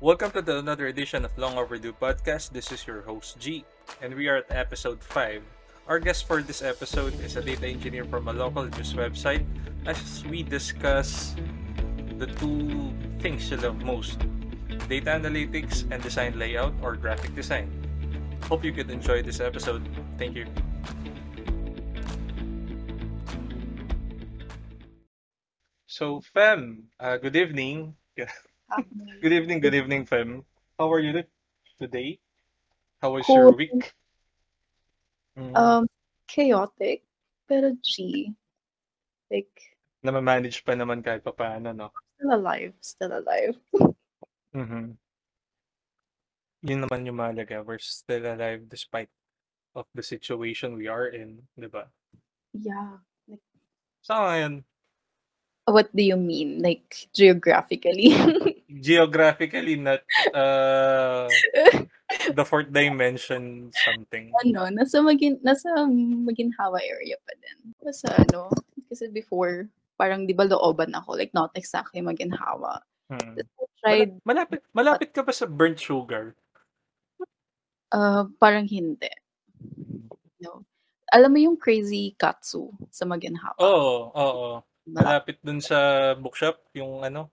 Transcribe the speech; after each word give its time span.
Welcome 0.00 0.30
to 0.32 0.42
the 0.42 0.58
another 0.58 0.88
edition 0.88 1.24
of 1.24 1.32
Long 1.38 1.56
Overdue 1.56 1.92
Podcast. 1.92 2.52
This 2.52 2.70
is 2.70 2.86
your 2.86 3.00
host 3.02 3.38
G, 3.40 3.64
and 4.02 4.14
we 4.14 4.28
are 4.28 4.44
at 4.44 4.50
episode 4.52 5.00
5. 5.02 5.42
Our 5.88 5.98
guest 6.00 6.26
for 6.26 6.42
this 6.42 6.60
episode 6.60 7.18
is 7.24 7.36
a 7.36 7.42
data 7.42 7.66
engineer 7.66 8.04
from 8.04 8.28
a 8.28 8.32
local 8.32 8.64
news 8.64 8.92
website 8.92 9.44
as 9.86 10.24
we 10.28 10.42
discuss 10.42 11.34
the 12.18 12.26
two 12.26 12.92
things 13.20 13.48
you 13.50 13.56
love 13.56 13.80
most 13.82 14.20
data 14.88 15.16
analytics 15.16 15.88
and 15.90 16.02
design 16.02 16.38
layout 16.38 16.74
or 16.82 16.96
graphic 16.96 17.34
design. 17.34 17.72
Hope 18.52 18.64
you 18.64 18.72
could 18.72 18.90
enjoy 18.90 19.22
this 19.22 19.40
episode. 19.40 19.80
Thank 20.18 20.36
you. 20.36 20.44
So, 25.86 26.20
Fem, 26.20 26.90
uh, 27.00 27.16
good 27.16 27.34
evening. 27.36 27.96
Good 28.70 29.30
evening, 29.32 29.60
good 29.60 29.74
evening, 29.74 30.06
fam. 30.06 30.42
How 30.78 30.90
are 30.90 30.98
you 30.98 31.22
today? 31.78 32.18
How 32.98 33.14
was 33.14 33.22
your 33.28 33.54
Cool. 33.54 33.56
week? 33.56 33.94
Mm, 35.38 35.54
Um, 35.54 35.84
chaotic, 36.26 37.06
pero 37.46 37.78
G, 37.78 38.34
like, 39.30 39.54
namamanage 40.02 40.66
pa 40.66 40.74
naman 40.74 40.98
kahit 40.98 41.22
pa 41.22 41.30
paano, 41.30 41.70
no? 41.70 41.94
still 42.18 42.34
alive, 42.34 42.74
still 42.82 43.12
alive. 43.14 43.54
Mhm. 44.50 44.98
Yun 46.66 46.80
naman 46.82 47.06
yung 47.06 47.22
mahalaga. 47.22 47.62
We're 47.62 47.78
still 47.78 48.26
alive 48.26 48.66
despite 48.66 49.12
of 49.78 49.86
the 49.94 50.02
situation 50.02 50.74
we 50.74 50.90
are 50.90 51.06
in, 51.06 51.46
di 51.54 51.70
ba? 51.70 51.86
Yeah. 52.50 52.98
Like, 53.30 53.44
Sa 54.02 54.26
ngayon, 54.26 54.66
what 55.66 55.90
do 55.94 56.02
you 56.02 56.16
mean? 56.16 56.62
Like, 56.62 57.10
geographically? 57.12 58.14
geographically 58.80 59.76
not 59.76 60.00
uh, 60.34 61.28
the 62.32 62.44
fourth 62.46 62.70
dimension 62.72 63.70
something. 63.84 64.30
ano, 64.46 64.70
nasa 64.70 65.02
magin 65.02 65.38
nasa 65.42 65.68
Maginhawa 66.24 66.78
area 66.82 67.18
pa 67.26 67.32
din. 67.38 67.58
Kasi 67.82 68.06
ano, 68.10 68.50
kasi 68.86 69.10
before, 69.10 69.66
parang 69.98 70.24
di 70.26 70.32
ba 70.32 70.46
looban 70.46 70.94
ako, 70.94 71.18
like 71.18 71.34
not 71.34 71.50
exactly 71.58 72.00
Maginhawa. 72.00 72.80
Hmm. 73.10 73.38
Tried, 73.82 74.18
Mala- 74.24 74.48
malapit 74.48 74.60
malapit 74.74 75.10
ka 75.14 75.22
ba 75.22 75.30
sa 75.30 75.46
burnt 75.46 75.78
sugar? 75.78 76.34
uh, 77.92 78.24
parang 78.38 78.66
hindi. 78.66 79.10
No. 80.42 80.62
Alam 81.14 81.30
mo 81.32 81.38
yung 81.38 81.58
crazy 81.58 82.18
katsu 82.18 82.74
sa 82.90 83.06
Maginhawa? 83.06 83.56
Oo, 83.62 84.10
oo. 84.10 84.50
Na, 84.58 84.75
Malapit 84.86 85.42
dun 85.42 85.58
sa 85.58 86.14
bookshop, 86.14 86.70
yung 86.78 87.02
ano? 87.02 87.30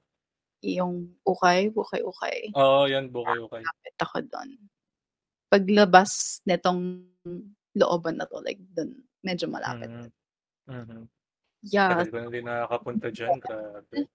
yung 0.64 1.12
ukay, 1.28 1.68
ukay, 1.76 2.02
ukay. 2.02 2.38
Oo, 2.56 2.88
yan, 2.88 3.12
bukay-ukay. 3.12 3.60
Malapit 3.60 3.96
ako 4.00 4.18
doon. 4.32 4.50
Paglabas 5.52 6.40
netong 6.48 7.04
looban 7.76 8.18
na 8.18 8.26
to, 8.26 8.40
like 8.40 8.64
doon, 8.72 8.96
medyo 9.22 9.52
malapit. 9.52 9.92
Mhm. 9.92 10.08
Mhm. 10.72 11.02
Yeah, 11.64 11.96
Tagal 11.96 12.12
ko 12.12 12.18
na 12.20 12.30
din 12.32 12.48
nakakapunta 12.48 13.08
dyan. 13.12 13.40
Grabe. 13.40 14.08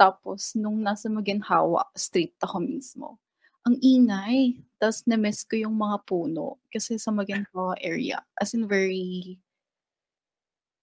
tapos 0.00 0.56
nung 0.56 0.80
nasa 0.80 1.12
Maginhawa, 1.12 1.92
street 1.92 2.32
ako 2.40 2.64
mismo. 2.64 3.20
Ang 3.68 3.76
ingay. 3.84 4.56
Tapos 4.80 5.04
na-miss 5.04 5.44
ko 5.44 5.60
yung 5.60 5.76
mga 5.76 6.00
puno. 6.08 6.56
Kasi 6.72 6.96
sa 6.96 7.12
Maginhawa 7.12 7.76
area, 7.84 8.24
as 8.40 8.56
in 8.56 8.64
very 8.64 9.36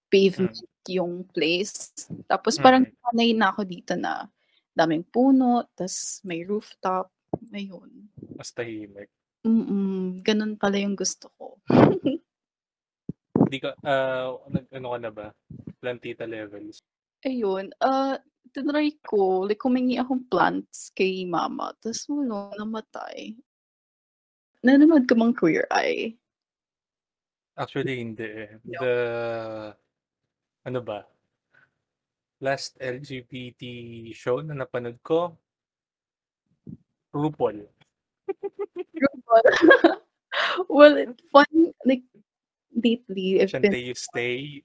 pavement 0.08 0.56
yung 0.88 1.28
place. 1.28 1.92
Tapos 2.26 2.56
parang 2.58 2.88
Mhm. 2.88 2.96
sanay 3.04 3.30
na 3.36 3.52
ako 3.52 3.62
dito 3.68 3.94
na 4.00 4.28
daming 4.72 5.04
puno, 5.04 5.68
tas 5.76 6.24
may 6.24 6.48
rooftop. 6.48 7.12
Ayun. 7.52 8.08
Mas 8.40 8.56
tahimik. 8.56 9.12
Mm, 9.44 10.24
ganun 10.24 10.56
pala 10.56 10.80
yung 10.80 10.96
gusto 10.96 11.28
ko. 11.36 11.60
Hindi 13.48 13.58
ka, 13.64 13.76
nag- 14.50 14.72
ano 14.72 14.88
ka 14.92 14.98
na 15.00 15.12
ba? 15.12 15.28
Plantita 15.80 16.28
levels. 16.28 16.84
Ayun, 17.24 17.72
ah, 17.80 18.20
tinry 18.52 19.00
ko, 19.04 19.48
like 19.48 19.62
humingi 19.64 20.00
akong 20.00 20.28
plants 20.28 20.92
kay 20.92 21.24
mama, 21.24 21.72
tapos 21.80 22.08
wala, 22.12 22.52
namatay. 22.60 23.36
Nanonood 24.64 25.08
ka 25.08 25.16
bang 25.16 25.34
Queer 25.36 25.66
Eye? 25.72 26.18
Actually, 27.58 28.04
hindi 28.04 28.26
eh. 28.26 28.52
The, 28.66 28.94
ano 30.68 30.84
ba? 30.84 31.08
Last 32.44 32.76
LGBT 32.78 33.64
show 34.14 34.44
na 34.44 34.54
napanood 34.54 35.00
ko, 35.02 35.34
RuPaul. 37.16 37.64
well, 40.70 41.00
it's 41.00 41.24
fun, 41.32 41.74
like, 41.88 42.04
lately, 42.76 43.40
been 43.40 43.48
Shante 43.48 43.80
You 43.80 43.96
Stay. 43.96 44.62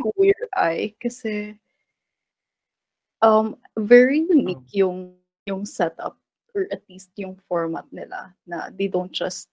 Queer 0.00 0.48
Eye 0.56 0.96
kasi 0.96 1.60
um, 3.20 3.56
very 3.76 4.24
unique 4.24 4.72
yung 4.72 5.12
yung 5.44 5.68
setup 5.68 6.16
or 6.56 6.64
at 6.72 6.80
least 6.88 7.12
yung 7.20 7.36
format 7.48 7.84
nila 7.92 8.32
na 8.48 8.72
they 8.72 8.88
don't 8.88 9.12
just 9.12 9.52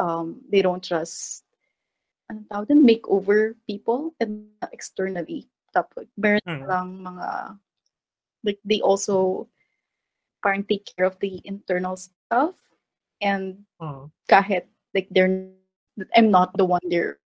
um, 0.00 0.40
they 0.48 0.64
don't 0.64 0.80
just 0.80 1.44
ano 2.30 2.46
tawag 2.48 2.70
din, 2.70 2.86
make 2.86 3.02
over 3.10 3.58
people 3.66 4.14
and 4.22 4.46
externally 4.70 5.50
tapos 5.74 6.06
meron 6.18 6.42
Mm. 6.46 6.66
lang 6.70 6.88
mga 7.02 7.28
like 8.46 8.60
they 8.64 8.80
also 8.82 9.46
parang 10.44 10.64
take 10.66 10.86
care 10.86 11.06
of 11.06 11.18
the 11.20 11.42
internal 11.44 11.96
stuff 11.98 12.56
and 13.22 13.64
Mm. 13.82 14.10
kahit 14.30 14.68
like 14.94 15.08
they're 15.12 15.50
I'm 16.16 16.30
not 16.32 16.54
the 16.56 16.64
one 16.66 16.82
they're 16.88 17.18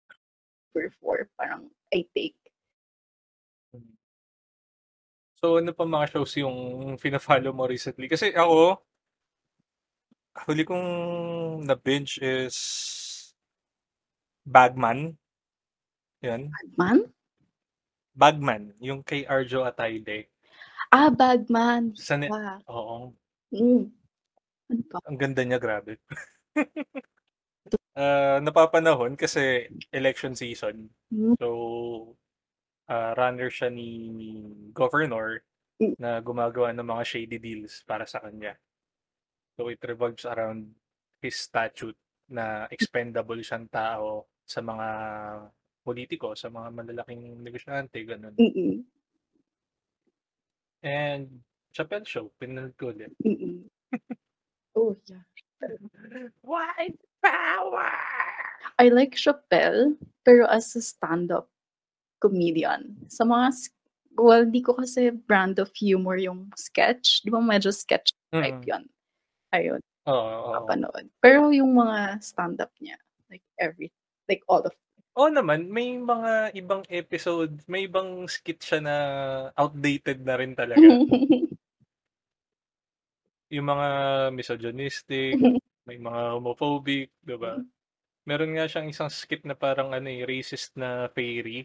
for 1.00 1.28
parang 1.38 1.70
I 1.94 2.06
take 2.16 2.34
So, 5.42 5.58
ano 5.58 5.74
pa 5.74 5.82
mga 5.84 6.14
shows 6.14 6.32
yung 6.38 6.94
fina-follow 6.96 7.50
mo 7.52 7.66
recently? 7.66 8.06
Kasi 8.06 8.30
ako, 8.32 8.78
huli 10.46 10.62
kong 10.66 10.86
na-binge 11.66 12.18
is 12.22 12.56
Bagman. 14.44 15.16
Yan. 16.20 16.52
man 16.76 17.08
Bagman. 18.14 18.72
Yung 18.78 19.00
kay 19.02 19.24
Arjo 19.26 19.64
Atayde. 19.64 20.28
ah 20.94 21.10
bagman 21.10 21.90
Sa 21.98 22.14
ne- 22.14 22.30
Ah, 22.30 22.60
Oo. 22.70 23.10
mm. 23.50 23.82
Ano 24.70 24.82
pa? 24.88 24.96
Ang 25.08 25.18
ganda 25.18 25.42
niya, 25.42 25.58
grabe. 25.58 25.98
Ah, 27.94 28.42
napapanahon 28.42 29.14
kasi 29.14 29.70
election 29.94 30.34
season. 30.34 30.90
Mm. 31.14 31.38
So, 31.38 31.48
ah, 32.90 33.14
runner 33.14 33.46
siya 33.48 33.70
ni 33.70 34.10
governor 34.74 35.46
Mm. 35.78 35.94
na 35.98 36.18
gumagawa 36.18 36.74
ng 36.74 36.86
mga 36.86 37.02
shady 37.06 37.38
deals 37.38 37.82
para 37.86 38.02
sa 38.02 38.18
kanya. 38.18 38.54
So, 39.54 39.70
it 39.70 39.78
revolves 39.86 40.26
around 40.26 40.74
his 41.22 41.38
statute 41.38 41.94
na 42.26 42.66
expendable 42.70 43.38
siyang 43.38 43.70
tao 43.70 44.26
sa 44.44 44.60
mga 44.60 44.88
politiko, 45.82 46.32
sa 46.36 46.48
mga 46.48 46.68
malalaking 46.72 47.40
negosyante, 47.40 48.00
ganun. 48.04 48.32
Mm-mm. 48.36 48.84
And, 50.84 51.40
Chappelle 51.74 52.06
Show, 52.06 52.30
pinanood 52.38 52.76
ko 52.76 52.92
ulit. 52.92 53.10
Mm-mm. 53.24 53.66
oh 54.76 54.94
yeah 55.06 55.22
White 56.42 56.98
power! 57.22 57.94
I 58.78 58.90
like 58.90 59.14
Chappelle 59.16 59.96
pero 60.26 60.44
as 60.50 60.74
a 60.76 60.82
stand-up 60.82 61.48
comedian 62.20 62.96
sa 63.08 63.22
mga 63.24 63.46
s- 63.54 63.70
well 64.18 64.42
di 64.44 64.60
ko 64.60 64.74
kasi 64.74 65.10
brand 65.14 65.56
of 65.62 65.70
humor 65.78 66.18
yung 66.18 66.50
sketch 66.58 67.22
di 67.22 67.30
ba 67.30 67.38
medyo 67.38 67.70
sketch 67.70 68.12
type 68.34 68.60
Mm. 68.60 68.66
yun 68.66 68.84
ayun 69.54 69.80
Oo, 70.10 70.14
oo. 70.14 70.52
napanood 70.58 71.06
pero 71.22 71.48
yung 71.54 71.70
mga 71.70 72.18
stand-up 72.20 72.72
niya 72.82 72.98
like 73.30 73.44
every 73.56 73.88
like 74.28 74.42
all 74.48 74.62
of 74.64 74.74
Oo 75.14 75.30
naman, 75.30 75.70
may 75.70 75.94
mga 75.94 76.50
ibang 76.58 76.82
episode, 76.90 77.62
may 77.70 77.86
ibang 77.86 78.26
skit 78.26 78.58
siya 78.58 78.82
na 78.82 78.96
outdated 79.54 80.26
na 80.26 80.34
rin 80.34 80.58
talaga. 80.58 80.82
Yung 83.54 83.66
mga 83.70 83.88
misogynistic, 84.34 85.38
may 85.88 86.02
mga 86.02 86.34
homophobic, 86.34 87.14
'di 87.22 87.36
ba? 87.38 87.62
Meron 88.26 88.58
nga 88.58 88.66
siyang 88.66 88.90
isang 88.90 89.06
skit 89.06 89.46
na 89.46 89.54
parang 89.54 89.94
ano 89.94 90.10
eh, 90.10 90.26
racist 90.26 90.74
na 90.74 91.06
fairy. 91.14 91.62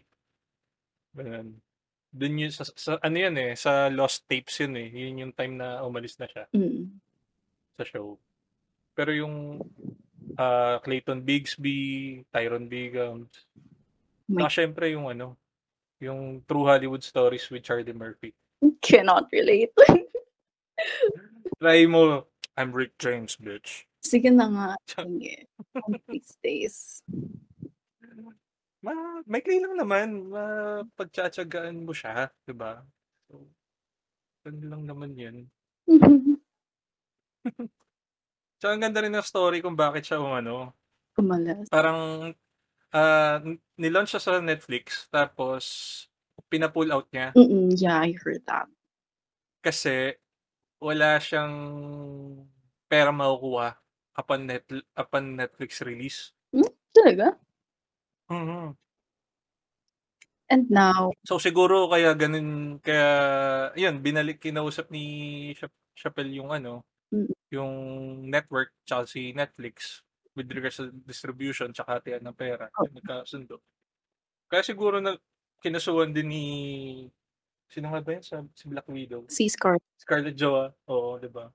Ganun. 1.16 1.58
Dun 2.10 2.38
yun, 2.38 2.52
sa, 2.54 2.62
sa- 2.70 3.02
ano 3.02 3.16
yan 3.18 3.34
eh, 3.34 3.58
sa 3.58 3.90
lost 3.90 4.30
tapes 4.30 4.62
yun 4.62 4.78
eh. 4.78 4.86
Yun 4.94 5.26
yung 5.26 5.34
time 5.34 5.58
na 5.58 5.82
umalis 5.82 6.14
na 6.22 6.30
siya 6.30 6.46
Mm. 6.54 6.86
sa 7.74 7.82
show. 7.82 8.14
Pero 8.94 9.10
yung 9.10 9.58
ah, 10.38 10.78
Clayton 10.84 11.24
Bigsby, 11.24 12.22
Tyron 12.30 12.68
Bigams, 12.68 13.32
My 14.30 14.46
saka 14.46 14.62
syempre 14.62 14.94
yung 14.94 15.10
ano, 15.10 15.34
yung 15.98 16.44
True 16.46 16.66
Hollywood 16.70 17.02
Stories 17.02 17.50
with 17.50 17.66
Charlie 17.66 17.96
Murphy. 17.96 18.30
cannot 18.84 19.26
relate 19.32 19.72
Try 21.60 21.84
mo, 21.84 22.24
I'm 22.56 22.72
Rick 22.72 22.96
James, 22.96 23.36
bitch. 23.36 23.84
Sige 24.00 24.32
na 24.32 24.48
nga. 24.48 24.68
Sige. 24.88 25.44
Of 25.76 26.00
these 26.08 26.32
days. 26.40 27.04
Ma 28.80 29.20
maikli 29.28 29.60
lang 29.60 29.76
naman, 29.76 30.32
mapagtiyatiyagaan 30.32 31.84
mo 31.84 31.92
siya, 31.92 32.32
'di 32.48 32.56
ba? 32.56 32.80
So, 33.28 33.44
ganun 34.40 34.68
lang 34.72 34.82
naman 34.88 35.12
'yun. 35.20 35.36
Tsaka 38.60 38.76
ang 38.76 38.84
ganda 38.84 39.00
rin 39.00 39.16
ng 39.16 39.24
story 39.24 39.64
kung 39.64 39.72
bakit 39.72 40.04
siya 40.04 40.20
umano, 40.20 40.76
Umalas. 41.16 41.64
parang, 41.72 42.28
ah, 42.92 43.40
ni-launch 43.80 44.12
siya 44.12 44.20
sa 44.20 44.32
Netflix 44.36 45.08
tapos 45.08 45.64
pina-pull 46.52 46.92
out 46.92 47.08
niya. 47.08 47.32
Mm, 47.32 47.72
yeah, 47.80 47.96
I 48.04 48.12
heard 48.20 48.44
that. 48.52 48.68
Kasi 49.64 50.12
wala 50.76 51.16
siyang 51.24 51.56
perang 52.84 53.16
makukuha 53.16 53.80
upon 54.20 54.44
net 54.44 54.68
upon 54.92 55.40
Netflix 55.40 55.80
release. 55.80 56.36
Hmm, 56.52 56.68
talaga? 56.92 57.40
Mhm. 58.28 58.76
And 60.52 60.66
now 60.68 61.14
So 61.24 61.38
siguro 61.38 61.86
kaya 61.88 62.12
ganun 62.18 62.76
kaya 62.82 63.08
yun 63.78 64.02
binalik 64.04 64.42
kinausap 64.42 64.90
ni 64.90 65.04
Cha 65.54 65.70
Chappelle 65.94 66.32
yung 66.34 66.50
ano, 66.50 66.82
Mm. 67.12 67.34
yung 67.50 67.74
network 68.30 68.70
tsaka 68.86 69.10
si 69.10 69.34
Netflix 69.34 70.06
with 70.38 70.46
regards 70.54 70.78
sa 70.78 70.86
distribution 71.04 71.74
tsaka 71.74 71.98
hatian 71.98 72.22
ng 72.22 72.36
pera, 72.38 72.70
Oh. 72.78 72.86
yun 72.86 73.02
nagkasundo. 73.02 73.58
Kaya 74.46 74.62
siguro 74.62 75.02
na 75.02 75.18
kinasuhan 75.58 76.14
din 76.14 76.28
ni 76.30 76.44
sino 77.66 77.90
nga 77.90 77.98
ba 78.02 78.14
yun 78.14 78.22
sa 78.22 78.42
si 78.54 78.64
Black 78.70 78.86
Widow? 78.86 79.26
Si 79.26 79.50
Scar 79.50 79.78
Scarlett 79.98 80.38
Joha, 80.38 80.70
oo, 80.86 81.18
'di 81.18 81.30
ba? 81.30 81.50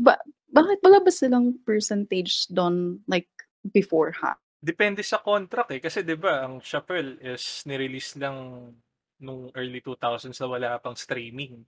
Ba 0.00 0.16
bakit 0.50 0.80
wala 0.82 0.98
ba 1.04 1.12
silang 1.12 1.60
percentage 1.62 2.48
dun 2.48 3.04
like 3.06 3.28
beforehand? 3.76 4.40
Depende 4.60 5.00
sa 5.04 5.20
contract, 5.20 5.72
eh, 5.76 5.80
kasi 5.80 6.00
'di 6.00 6.16
ba 6.16 6.44
ang 6.48 6.60
Chappelle 6.64 7.20
is 7.20 7.64
ni-release 7.68 8.16
lang 8.16 8.72
nung 9.20 9.52
early 9.52 9.84
2000s 9.84 10.40
na 10.40 10.48
wala 10.48 10.68
pang 10.80 10.96
streaming. 10.96 11.60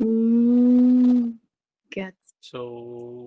Hmm, 0.00 0.33
gets. 1.88 2.36
So, 2.38 2.60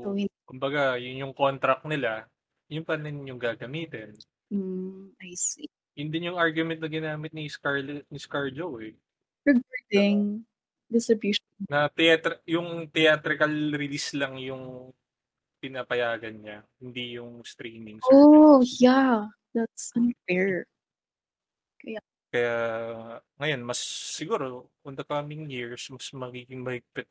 So 0.06 0.14
hin 0.14 0.30
kumbaga 0.46 0.96
yun 0.96 1.28
yung 1.28 1.34
contract 1.34 1.84
nila, 1.84 2.26
yun 2.70 2.86
pa 2.86 2.96
rin 2.96 3.26
yung 3.26 3.42
gagamitin. 3.42 4.14
Hmm, 4.48 5.12
I 5.20 5.34
see. 5.34 5.68
Yun 5.98 6.10
din 6.10 6.30
yung 6.32 6.40
argument 6.40 6.78
na 6.78 6.88
ginamit 6.88 7.34
ni 7.34 7.50
Scarlett 7.50 8.06
ni 8.08 8.20
ScarJo, 8.22 8.78
eh. 8.80 8.94
ba? 8.94 9.52
Regarding 9.52 10.46
distribution 10.88 11.44
Na 11.68 11.90
theatre 11.90 12.40
yung 12.46 12.88
theatrical 12.88 13.50
release 13.74 14.14
lang 14.14 14.38
yung 14.38 14.94
pinapayagan 15.58 16.38
niya, 16.38 16.58
hindi 16.78 17.18
yung 17.18 17.42
streaming 17.42 17.98
Oh, 18.08 18.62
service. 18.62 18.78
yeah. 18.80 19.26
That's 19.52 19.90
unfair. 19.98 20.70
Kaya 21.82 21.98
Kaya 22.30 22.56
ngayon 23.42 23.62
mas 23.66 23.82
siguro 24.14 24.70
on 24.86 24.94
the 24.94 25.02
coming 25.02 25.50
years 25.50 25.90
mas 25.90 26.06
magiging 26.14 26.62
mahigpit 26.62 27.10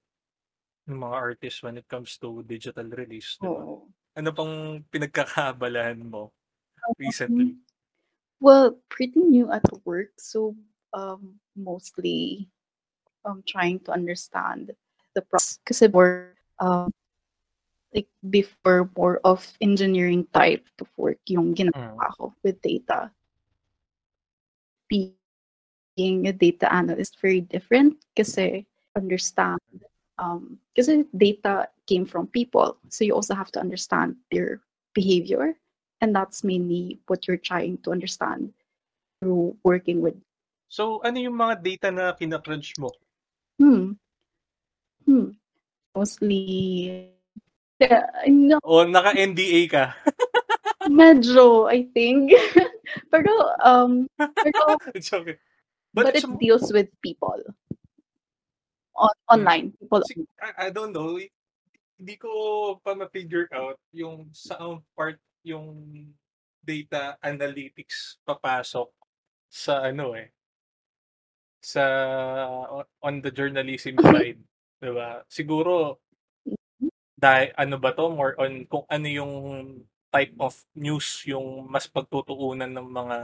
yung 0.89 1.03
mga 1.03 1.17
artists 1.19 1.63
when 1.63 1.77
it 1.79 1.87
comes 1.91 2.19
to 2.19 2.43
digital 2.47 2.87
release, 2.91 3.39
'di 3.43 3.51
ba? 3.51 3.67
Oo. 3.67 3.89
Ano 4.17 4.31
pang 4.33 4.81
pinagkakaabalahan 4.91 6.01
mo 6.03 6.33
Um, 6.85 6.95
recently? 6.99 7.57
well, 8.41 8.79
pretty 8.91 9.21
new 9.21 9.51
at 9.53 9.65
work, 9.87 10.13
so, 10.19 10.57
um, 10.95 11.41
mostly, 11.57 12.51
um, 13.25 13.43
trying 13.47 13.81
to 13.81 13.93
understand 13.93 14.73
the 15.15 15.23
process 15.23 15.61
kasi 15.67 15.89
more, 15.89 16.35
um, 16.61 16.93
like 17.95 18.09
before 18.31 18.91
more 18.97 19.21
of 19.25 19.57
engineering 19.61 20.27
type 20.35 20.65
of 20.81 20.89
work 20.99 21.19
yung 21.29 21.55
Mm. 21.75 22.07
ginagawa 22.07 22.13
ko 22.19 22.35
with 22.45 22.61
data. 22.63 23.11
Being 24.91 26.27
a 26.29 26.33
data 26.33 26.73
analyst 26.73 27.19
very 27.21 27.41
different 27.41 27.99
kasi 28.17 28.67
understand, 28.97 29.61
um, 30.19 30.59
kasi 30.77 31.05
data 31.17 31.69
came 31.87 32.05
from 32.05 32.27
people, 32.29 32.77
so 32.89 33.05
you 33.05 33.15
also 33.15 33.35
have 33.35 33.51
to 33.53 33.61
understand 33.61 34.17
their 34.33 34.61
behavior, 34.95 35.57
and 36.01 36.15
that's 36.15 36.45
mainly 36.45 36.99
what 37.07 37.27
you're 37.27 37.41
trying 37.41 37.79
to 37.85 37.93
understand 37.93 38.53
through 39.21 39.57
working 39.65 40.01
with 40.01 40.15
So, 40.67 40.99
ano 41.07 41.23
yung 41.23 41.39
mga 41.39 41.63
data 41.63 41.89
na 41.95 42.11
kina-crunch 42.11 42.75
mo? 42.83 42.91
Hmm. 43.63 43.95
Hmm. 45.07 45.39
Mostly 45.95 47.07
I 47.79 48.29
know 48.29 48.59
O 48.65 48.83
naka-NDA 48.83 49.71
ka? 49.71 49.95
medyo, 50.91 51.69
I 51.71 51.87
think. 51.95 52.33
Pero, 53.11 53.31
um, 53.63 54.07
pero 54.17 54.63
It's 54.97 55.13
okay. 55.13 55.37
But 55.93 56.13
but 56.13 56.17
it's 56.17 56.25
it 56.25 56.39
deals 56.39 56.73
with 56.73 56.89
people. 57.03 57.43
On 58.97 59.09
Hmm. 59.29 59.45
online, 59.45 59.73
people 59.81 60.03
I 60.41 60.69
I 60.69 60.71
don't 60.71 60.93
know, 60.93 61.19
hindi 61.99 62.15
ko 62.21 62.31
pa 62.85 62.95
ma-figure 62.95 63.49
out 63.53 63.79
yung 63.93 64.31
saang 64.33 64.85
part 64.97 65.19
yung 65.45 65.69
data 66.65 67.17
analytics 67.23 68.19
papasok 68.27 68.91
sa 69.51 69.87
ano, 69.89 70.15
eh 70.19 70.33
sa 71.63 71.83
on 73.03 73.21
the 73.23 73.31
journalism 73.33 73.97
side, 74.05 74.41
'di 74.81 74.91
ba? 74.93 75.25
Siguro 75.29 75.99
Mhm. 76.47 76.91
dahi 77.17 77.49
ano 77.57 77.81
ba 77.81 77.97
'to, 77.97 78.13
more 78.13 78.37
on 78.37 78.69
kung 78.69 78.85
ano 78.93 79.09
yung 79.09 79.33
type 80.13 80.37
of 80.41 80.53
news 80.77 81.25
yung 81.25 81.65
mas 81.69 81.89
pagtutuunan 81.89 82.71
ng 82.71 82.89
mga 82.93 83.17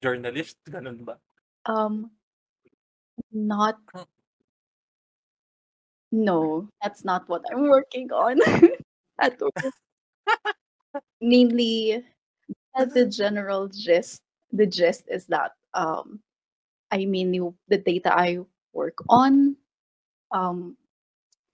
journalist, 0.00 0.56
gano'n 0.68 1.00
ba? 1.04 1.16
Um, 1.66 2.10
not 3.32 3.78
Hmm. 3.92 4.04
No, 6.12 6.68
that's 6.82 7.04
not 7.04 7.28
what 7.28 7.42
I'm 7.52 7.68
working 7.68 8.10
on 8.12 8.40
at 9.20 9.40
all. 9.42 9.50
Mainly, 11.20 12.04
at 12.76 12.94
the 12.94 13.06
general 13.06 13.68
gist 13.68 14.22
the 14.52 14.66
gist 14.66 15.04
is 15.08 15.26
that, 15.26 15.52
um, 15.74 16.20
I 16.90 17.04
mainly 17.06 17.40
the 17.68 17.78
data 17.78 18.12
I 18.12 18.38
work 18.72 18.98
on, 19.08 19.56
um, 20.32 20.76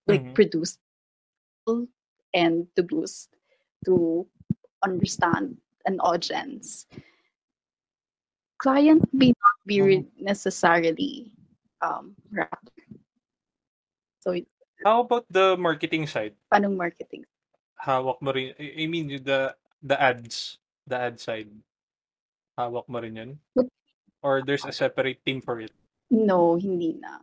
like 0.07 0.23
Mhm. 0.25 0.35
produce 0.35 0.79
and 2.35 2.67
to 2.77 2.83
boost 2.83 3.31
to 3.85 4.27
understand 4.83 5.57
an 5.87 6.01
audience. 6.01 6.87
Client 8.59 9.05
may 9.13 9.29
not 9.29 9.59
be 9.67 9.83
re 9.83 9.97
Mhm. 9.99 10.11
necessarily, 10.21 11.33
um, 11.83 12.17
rapper. 12.31 12.86
So 14.27 14.35
How 14.83 15.07
about 15.07 15.25
the 15.31 15.55
marketing 15.55 16.11
side? 16.11 16.35
Paanong 16.51 16.75
marketing? 16.75 17.23
Hawak 17.79 18.19
mo 18.19 18.35
rin 18.35 18.59
I 18.59 18.83
I 18.83 18.85
mean 18.91 19.07
the 19.23 19.55
the 19.79 19.95
ads, 19.95 20.59
the 20.83 20.99
ad 20.99 21.23
side. 21.23 21.49
Hawak 22.59 22.91
mo 22.91 22.99
rin 22.99 23.15
'yun? 23.15 23.33
Or 24.27 24.43
there's 24.43 24.67
a 24.67 24.75
separate 24.75 25.23
team 25.23 25.39
for 25.39 25.63
it? 25.63 25.71
No, 26.11 26.59
hindi 26.59 26.99
na. 26.99 27.23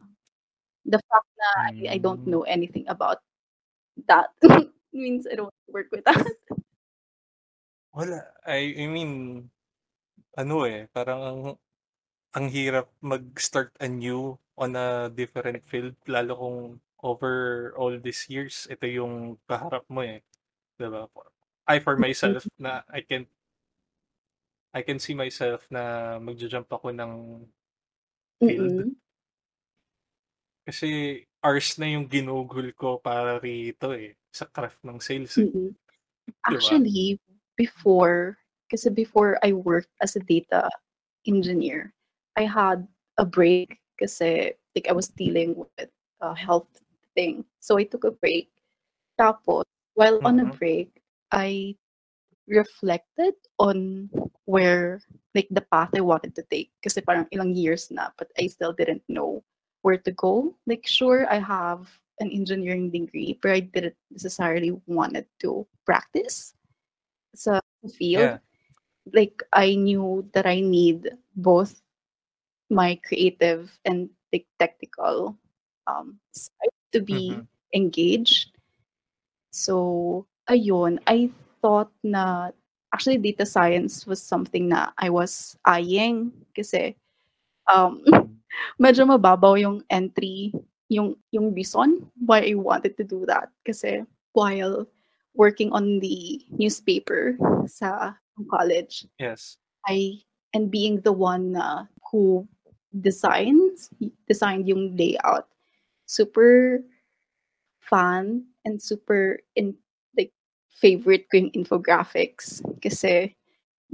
The 0.88 1.04
fact 1.12 1.28
na 1.36 1.50
I 1.68 1.76
I 1.96 1.98
don't 2.00 2.24
Hmm. 2.24 2.32
know 2.32 2.44
anything 2.48 2.88
about 2.88 3.20
that 4.08 4.32
means 4.96 5.28
I 5.28 5.36
don't 5.36 5.54
work 5.68 5.92
with 5.92 6.08
that. 6.08 6.24
Wala. 7.94 8.20
I 8.48 8.74
I 8.80 8.86
mean, 8.90 9.12
ano, 10.38 10.56
eh, 10.70 10.86
parang 10.96 11.22
ang 11.22 11.42
ang 12.38 12.48
hirap 12.50 12.90
mag-start 13.02 13.74
anew 13.82 14.38
on 14.58 14.74
a 14.78 15.10
different 15.14 15.62
field 15.70 15.96
lalo 16.10 16.34
kung 16.38 16.60
over 17.04 17.76
all 17.76 17.92
these 18.00 18.26
years 18.32 18.66
ito 18.72 18.88
yung 18.88 19.38
kaharap 19.46 19.84
mo, 19.92 20.02
eh, 20.02 20.24
'di 20.80 20.88
ba? 20.88 21.06
I 21.68 21.80
for 21.84 22.00
myself 22.00 22.48
na 22.56 22.82
I 22.88 23.04
can 23.04 23.28
I 24.74 24.82
can 24.82 24.98
see 24.98 25.14
myself 25.14 25.70
na 25.70 26.18
magja-jump 26.18 26.66
ako 26.66 26.90
ng 26.90 27.14
field. 28.42 28.90
Mm. 28.90 28.92
Kasi 30.66 30.88
hours 31.46 31.78
na 31.78 31.94
yung 31.94 32.10
ginugol 32.10 32.74
ko 32.74 32.98
para 32.98 33.38
rito, 33.38 33.94
eh, 33.94 34.18
sa 34.34 34.50
craft 34.50 34.82
ng 34.82 34.98
sales, 34.98 35.38
eh. 35.38 35.46
Mm. 35.46 35.72
'Di 36.50 36.56
ba? 36.56 36.60
Actually, 36.60 37.20
before 37.56 38.40
kasi 38.72 38.90
before 38.90 39.38
I 39.46 39.54
worked 39.54 39.94
as 40.02 40.18
a 40.18 40.24
data 40.24 40.72
engineer, 41.30 41.94
I 42.34 42.50
had 42.50 42.88
a 43.22 43.26
break 43.28 43.78
kasi 44.02 44.58
like 44.74 44.90
I 44.90 44.96
was 44.98 45.14
dealing 45.14 45.54
with 45.54 45.92
a 46.20 46.34
health 46.34 46.83
thing. 47.16 47.46
So 47.60 47.78
I 47.78 47.84
took 47.84 48.04
a 48.04 48.12
break. 48.12 48.50
Tapos 49.20 49.64
while 49.94 50.20
on 50.26 50.40
a 50.40 50.46
Mhm. 50.46 50.58
break, 50.58 50.90
I 51.32 51.76
reflected 52.48 53.34
on 53.60 54.10
where 54.46 55.02
like 55.34 55.48
the 55.50 55.64
path 55.72 55.90
I 55.96 56.02
wanted 56.02 56.36
to 56.36 56.44
take 56.52 56.70
kasi 56.84 57.00
parang 57.02 57.26
ilang 57.32 57.56
years 57.56 57.88
na 57.90 58.12
but 58.20 58.30
I 58.38 58.48
still 58.52 58.74
didn't 58.74 59.04
know 59.08 59.42
where 59.82 59.98
to 59.98 60.12
go. 60.12 60.54
Like 60.68 60.86
sure 60.86 61.26
I 61.32 61.40
have 61.40 61.88
an 62.20 62.30
engineering 62.32 62.92
degree, 62.92 63.40
but 63.42 63.52
I 63.52 63.60
didn't 63.62 63.98
necessarily 64.12 64.76
wanted 64.86 65.26
to 65.42 65.66
practice 65.86 66.54
sa 67.34 67.62
field. 67.96 68.38
Yeah. 68.38 68.38
Like 69.12 69.42
I 69.52 69.76
knew 69.76 70.28
that 70.34 70.46
I 70.46 70.60
need 70.60 71.12
both 71.36 71.82
my 72.70 73.00
creative 73.04 73.72
and 73.86 74.10
the 74.32 74.46
technical 74.60 75.38
um, 75.88 76.20
side 76.32 76.76
to 76.94 77.02
be 77.02 77.34
Mhm. 77.34 77.48
engaged. 77.76 78.54
So, 79.52 80.26
ayun, 80.50 81.00
I 81.08 81.30
thought 81.62 81.92
na 82.04 82.52
actually 82.94 83.18
data 83.18 83.46
science 83.46 84.06
was 84.06 84.22
something 84.22 84.70
na 84.70 84.92
I 84.98 85.10
was 85.10 85.58
eyeing 85.66 86.32
kasi 86.56 86.96
um, 87.74 88.04
medyo 88.84 89.06
mababaw 89.08 89.60
yung 89.60 89.84
entry, 89.90 90.54
yung 90.90 91.16
yung 91.34 91.54
reason 91.54 92.10
why 92.26 92.46
I 92.46 92.56
wanted 92.56 92.98
to 92.98 93.06
do 93.06 93.26
that 93.28 93.50
kasi 93.66 94.06
while 94.34 94.86
working 95.36 95.72
on 95.74 96.00
the 96.02 96.42
newspaper 96.54 97.38
sa 97.66 98.14
college, 98.50 99.06
Yes. 99.20 99.58
I 99.88 100.22
and 100.54 100.70
being 100.72 101.02
the 101.02 101.14
one 101.14 101.54
na 101.54 101.86
who 102.12 102.48
designs 102.94 103.90
designed 104.30 104.70
yung 104.70 104.96
layout 104.98 105.50
super 106.14 106.86
fan 107.82 108.46
and 108.66 108.78
super 108.78 109.42
in 109.58 109.74
like 110.14 110.30
favorite 110.70 111.26
ko 111.34 111.42
yung 111.42 111.52
infographics 111.58 112.62
kasi 112.86 113.34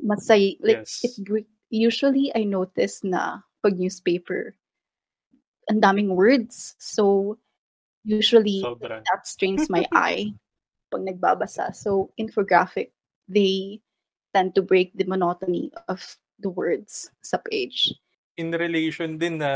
masay 0.04 0.60
like 0.60 0.84
it 0.84 1.16
Yes. 1.16 1.24
gr- 1.24 1.52
usually 1.72 2.28
I 2.36 2.44
notice 2.44 3.00
na 3.08 3.40
pag 3.64 3.80
newspaper 3.80 4.56
ang 5.72 5.80
daming 5.80 6.12
words 6.12 6.76
so 6.76 7.38
usually 8.04 8.60
Sobra. 8.64 9.00
that 9.00 9.24
strains 9.24 9.72
my 9.72 9.88
eye 9.96 10.36
pag 10.92 11.08
nagbabasa 11.08 11.72
so 11.72 12.12
infographic 12.20 12.92
they 13.32 13.80
tend 14.36 14.54
to 14.58 14.62
break 14.62 14.92
the 14.98 15.06
monotony 15.08 15.72
of 15.88 16.04
the 16.44 16.50
words 16.52 17.12
sa 17.24 17.40
page 17.40 17.96
In 18.40 18.56
relation 18.56 19.20
din 19.20 19.44
na 19.44 19.52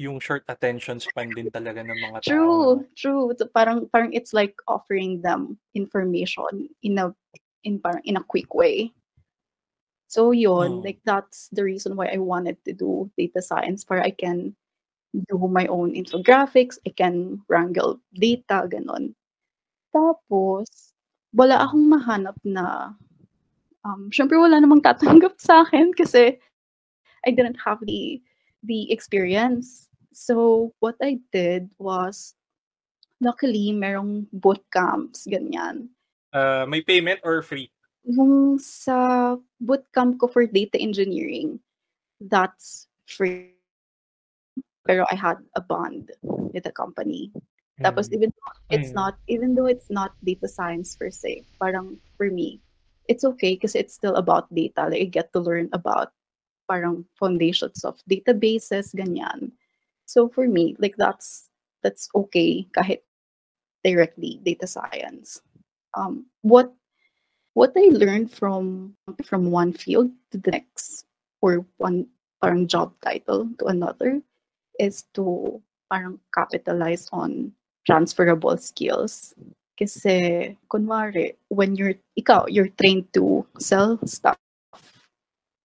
yung 0.00 0.16
short 0.16 0.48
attention 0.48 0.96
span 0.96 1.36
din 1.36 1.52
talaga 1.52 1.84
ng 1.84 1.92
mga 2.00 2.18
tao, 2.24 2.24
True, 2.24 2.70
true. 2.96 3.28
So 3.36 3.44
parang 3.52 3.84
parang 3.92 4.16
it's 4.16 4.32
like 4.32 4.56
offering 4.64 5.20
them 5.20 5.60
information 5.76 6.72
in 6.80 6.96
a 6.96 7.12
in 7.68 7.76
parang 7.84 8.00
in 8.08 8.16
a 8.16 8.24
quick 8.24 8.56
way. 8.56 8.88
So 10.08 10.32
yun, 10.32 10.80
Mm. 10.80 10.84
like 10.88 11.00
that's 11.04 11.52
the 11.52 11.62
reason 11.62 11.94
why 11.94 12.08
I 12.10 12.18
wanted 12.18 12.56
to 12.64 12.72
do 12.72 13.12
data 13.20 13.44
science 13.44 13.84
para 13.84 14.02
I 14.02 14.10
can 14.10 14.56
do 15.28 15.36
my 15.46 15.66
own 15.68 15.92
infographics, 15.94 16.78
I 16.86 16.90
can 16.96 17.42
wrangle 17.50 18.00
data, 18.16 18.64
ganon. 18.66 19.12
Tapos, 19.92 20.96
wala 21.34 21.60
Mm. 21.60 21.64
akong 21.66 21.86
mahanap 21.92 22.36
na 22.46 22.94
um, 23.84 24.08
syempre 24.10 24.38
wala 24.40 24.58
namang 24.62 24.80
tatanggap 24.82 25.36
sa 25.46 25.62
akin 25.66 25.92
kasi 25.94 26.38
I 27.26 27.30
didn't 27.34 27.60
have 27.60 27.82
the 27.84 28.22
the 28.64 28.88
experience. 28.94 29.89
So 30.20 30.76
what 30.84 31.00
I 31.00 31.16
did 31.32 31.72
was 31.80 32.36
luckily 33.24 33.72
merong 33.72 34.28
boot 34.36 34.60
camps 34.68 35.24
ganyan. 35.24 35.88
Uh, 36.36 36.68
may 36.68 36.84
payment 36.84 37.24
or 37.24 37.40
free? 37.40 37.72
Yung 38.04 38.60
sa 38.60 39.40
bootcamp 39.64 40.20
ko 40.20 40.28
for 40.28 40.44
data 40.44 40.76
engineering, 40.76 41.56
that's 42.20 42.84
free. 43.08 43.56
Pero 44.84 45.08
I 45.08 45.16
had 45.16 45.40
a 45.56 45.64
bond 45.64 46.12
with 46.52 46.68
the 46.68 46.72
company. 46.76 47.32
Tapos 47.80 48.12
Mm. 48.12 48.20
even 48.20 48.28
though 48.28 48.52
it's 48.76 48.92
Mm. 48.92 49.00
not 49.00 49.14
even 49.24 49.56
though 49.56 49.72
it's 49.72 49.88
not 49.88 50.12
data 50.20 50.52
science 50.52 51.00
per 51.00 51.08
se, 51.08 51.48
parang 51.56 51.96
for 52.20 52.28
me, 52.28 52.60
it's 53.08 53.24
okay 53.24 53.56
because 53.56 53.72
it's 53.72 53.96
still 53.96 54.20
about 54.20 54.52
data. 54.52 54.84
Like 54.92 55.00
I 55.00 55.08
get 55.08 55.32
to 55.32 55.40
learn 55.40 55.72
about 55.72 56.12
parang 56.68 57.08
foundations 57.16 57.88
of 57.88 57.96
databases, 58.04 58.92
ganyan. 58.92 59.56
So 60.10 60.26
for 60.28 60.48
me, 60.50 60.74
like 60.82 60.98
that's 60.98 61.46
that's 61.86 62.10
okay 62.14 62.66
kahit 62.74 63.06
directly 63.86 64.40
data 64.42 64.66
science. 64.66 65.40
Um, 65.94 66.26
what 66.42 66.74
what 67.54 67.72
I 67.78 67.90
learned 67.94 68.32
from 68.34 68.94
from 69.24 69.50
one 69.54 69.72
field 69.72 70.10
to 70.32 70.38
the 70.38 70.50
next 70.50 71.06
or 71.42 71.64
one 71.78 72.06
parang 72.42 72.66
job 72.66 72.94
title 73.02 73.48
to 73.60 73.66
another 73.66 74.20
is 74.80 75.04
to 75.14 75.60
parang 75.92 76.18
capitalize 76.34 77.06
on 77.12 77.52
transferable 77.86 78.56
skills. 78.58 79.34
Kasi, 79.80 80.56
kunwari, 80.68 81.36
when 81.48 81.74
you're, 81.74 81.96
ikaw, 82.18 82.44
you're 82.52 82.68
trained 82.76 83.08
to 83.16 83.46
sell 83.58 83.96
stuff. 84.04 84.36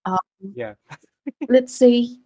Um, 0.06 0.20
Yeah. 0.56 0.76
let's 1.50 1.76
say, 1.76 2.18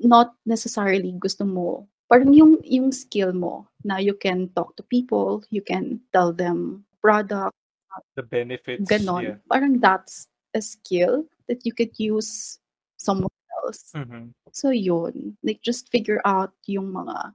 not 0.00 0.34
necessarily 0.46 1.12
gusto 1.18 1.44
mo, 1.44 1.88
parang 2.08 2.32
yung, 2.34 2.58
yung 2.64 2.92
skill 2.92 3.32
mo 3.32 3.66
na 3.84 3.98
you 3.98 4.14
can 4.14 4.48
talk 4.54 4.76
to 4.76 4.82
people, 4.84 5.42
you 5.50 5.62
can 5.62 6.00
tell 6.12 6.32
them 6.32 6.84
product, 7.02 7.54
The 8.14 8.22
benefits, 8.22 8.84
ganon. 8.90 9.22
yeah. 9.24 9.36
Parang 9.48 9.80
that's 9.80 10.28
a 10.52 10.60
skill 10.60 11.24
that 11.48 11.64
you 11.64 11.72
could 11.72 11.96
use 11.96 12.60
somewhere 13.00 13.32
else. 13.64 13.92
Mhm. 13.96 14.32
So 14.52 14.68
yun, 14.68 15.36
like 15.42 15.60
just 15.64 15.88
figure 15.88 16.20
out 16.28 16.52
yung 16.68 16.92
mga 16.92 17.32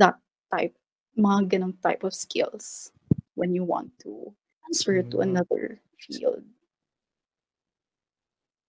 that 0.00 0.16
type, 0.48 0.72
mga 1.18 1.48
ganong 1.60 1.76
type 1.84 2.04
of 2.08 2.14
skills 2.16 2.92
when 3.36 3.52
you 3.52 3.64
want 3.68 3.92
to 4.00 4.32
transfer 4.64 5.02
to 5.04 5.16
Mm. 5.20 5.24
another 5.36 5.76
field. 6.00 6.44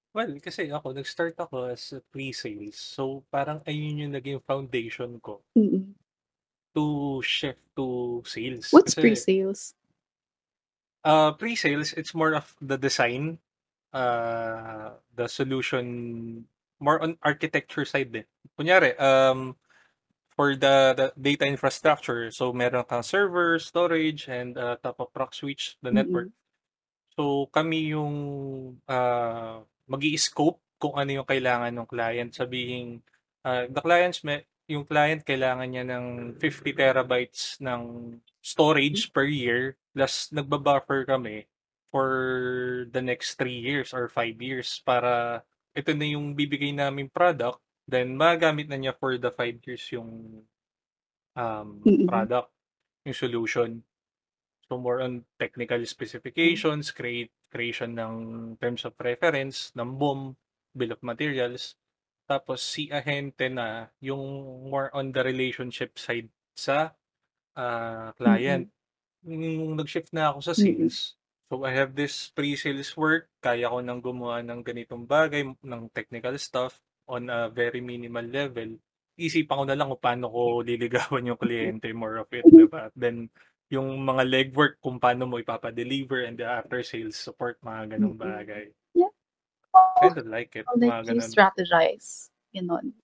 Well, 0.10 0.34
kasi 0.42 0.74
ako, 0.74 0.98
nag-start 0.98 1.38
ako 1.38 1.70
as 1.70 1.94
a 1.94 2.02
pre-sales. 2.02 2.82
So, 2.82 3.22
parang 3.30 3.62
ayun 3.70 4.10
yung 4.10 4.14
naging 4.18 4.42
foundation 4.42 5.22
ko 5.22 5.46
Mm. 5.54 5.94
to 6.74 7.22
shift 7.22 7.62
to 7.78 8.22
sales. 8.26 8.74
What's 8.74 8.98
Kasi, 8.98 9.02
pre-sales? 9.14 9.78
uh, 11.06 11.32
pre-sales, 11.38 11.94
it's 11.94 12.18
more 12.18 12.34
of 12.34 12.50
the 12.58 12.78
design, 12.78 13.38
uh, 13.94 14.98
the 15.14 15.30
solution, 15.30 16.46
more 16.82 16.98
on 17.02 17.18
architecture 17.22 17.86
side 17.86 18.10
din. 18.10 18.26
Kunyari, 18.58 18.98
um, 18.98 19.54
for 20.34 20.56
the, 20.56 20.96
the 20.98 21.08
data 21.22 21.46
infrastructure, 21.46 22.32
so 22.32 22.50
meron 22.50 22.86
kang 22.90 23.04
server, 23.04 23.60
storage, 23.60 24.26
and 24.26 24.58
uh, 24.58 24.78
top 24.82 24.98
of 25.00 25.14
rack 25.14 25.36
switch, 25.38 25.78
the 25.84 25.92
network. 25.92 26.34
So, 27.14 27.46
kami 27.54 27.94
yung 27.94 28.80
uh, 28.88 29.60
mag 29.90 30.04
scope 30.16 30.62
kung 30.80 30.96
ano 30.96 31.22
yung 31.22 31.28
kailangan 31.28 31.74
ng 31.76 31.90
client. 31.90 32.32
Sabihin, 32.32 33.02
uh, 33.44 33.68
the 33.68 33.82
clients, 33.82 34.24
may, 34.24 34.46
yung 34.70 34.86
client 34.86 35.26
kailangan 35.26 35.66
niya 35.66 35.84
ng 35.90 36.38
50 36.38 36.78
terabytes 36.78 37.58
ng 37.58 38.14
storage 38.40 39.10
per 39.10 39.26
year 39.26 39.76
plus 39.92 40.30
nagbabuffer 40.30 41.10
kami 41.10 41.50
for 41.90 42.86
the 42.94 43.02
next 43.02 43.36
3 43.42 43.50
years 43.50 43.98
or 43.98 44.06
5 44.06 44.38
years 44.38 44.78
para 44.86 45.42
ito 45.74 45.90
na 45.98 46.06
yung 46.06 46.38
bibigay 46.38 46.70
namin 46.70 47.10
product 47.10 47.58
then 47.90 48.14
magamit 48.14 48.70
na 48.70 48.78
niya 48.78 48.94
for 48.94 49.18
the 49.18 49.34
5 49.34 49.66
years 49.66 49.82
yung 49.90 50.46
um, 51.34 51.82
product, 52.06 52.54
yung 53.08 53.18
solution. 53.18 53.70
So 54.70 54.78
more 54.78 55.02
on 55.02 55.26
technical 55.42 55.82
specifications, 55.90 56.94
create 56.94 57.34
creation 57.50 57.98
ng 57.98 58.14
terms 58.62 58.86
of 58.86 58.94
reference, 59.02 59.74
ng 59.76 59.98
BOM, 59.98 60.34
bill 60.78 60.94
of 60.96 61.02
materials. 61.04 61.76
Tapos 62.30 62.62
si 62.62 62.88
ahente 62.94 63.50
na 63.50 63.90
yung 64.00 64.22
more 64.70 64.94
on 64.94 65.10
the 65.12 65.22
relationship 65.26 65.98
side 65.98 66.30
sa 66.54 66.94
ah, 67.58 68.14
client. 68.16 68.70
Nung 69.26 69.76
nag-shift 69.76 70.14
na 70.16 70.32
ako 70.32 70.40
sa 70.46 70.54
Mm. 70.56 70.64
sales, 70.64 70.98
so 71.52 71.66
I 71.68 71.74
have 71.76 71.94
this 71.98 72.32
pre-sales 72.32 72.94
work, 72.96 73.28
kaya 73.44 73.68
ko 73.68 73.82
nang 73.84 74.00
gumawa 74.00 74.40
ng 74.46 74.64
ganitong 74.64 75.04
bagay, 75.10 75.44
ng 75.44 75.84
technical 75.92 76.36
stuff 76.40 76.80
on 77.10 77.28
a 77.28 77.50
very 77.52 77.82
minimal 77.84 78.24
level. 78.24 78.78
Isipan 79.20 79.58
ko 79.60 79.66
na 79.68 79.76
lang 79.76 79.90
kung 79.92 80.00
paano 80.04 80.32
ko 80.32 80.42
liligawan 80.64 81.28
yung 81.28 81.40
kliyente, 81.42 81.92
more 81.92 82.24
of 82.24 82.32
it, 82.32 82.48
diba? 82.48 82.88
Then, 82.96 83.28
yung 83.70 84.02
mga 84.02 84.26
legwork 84.26 84.82
kung 84.82 84.98
paano 85.00 85.30
mo 85.30 85.38
ipapadeliver 85.38 86.26
and 86.26 86.38
the 86.38 86.46
after 86.46 86.82
sales 86.82 87.16
support, 87.16 87.62
mga 87.62 87.98
ganong 87.98 88.18
Mm-mm. 88.18 88.26
bagay. 88.26 88.64
Yeah. 88.98 89.14
Kind 90.02 90.18
of 90.18 90.26
like 90.26 90.58
it, 90.58 90.66
Oh, 90.66 90.78
mga 90.78 91.06
like 91.06 91.14
you 91.14 91.22
ganon. 91.22 91.30
strategize. 91.30 92.34
Ganon. 92.54 92.98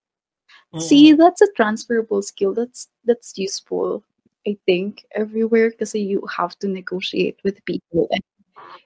Mm. 0.73 0.81
See, 0.81 1.13
that's 1.13 1.41
a 1.41 1.51
transferable 1.53 2.21
skill. 2.25 2.53
That's 2.53 2.89
that's 3.05 3.37
useful. 3.37 4.01
I 4.45 4.57
think 4.65 5.05
everywhere 5.13 5.69
kasi 5.71 6.01
you 6.01 6.21
have 6.29 6.57
to 6.61 6.67
negotiate 6.69 7.37
with 7.45 7.61
people 7.65 8.09
and 8.13 8.21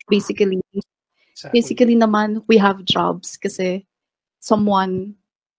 basically 0.07 0.59
Exactly. 1.39 1.51
basically 1.55 1.95
naman 1.95 2.43
we 2.47 2.55
have 2.59 2.83
jobs 2.83 3.35
kasi 3.39 3.87
someone 4.39 5.15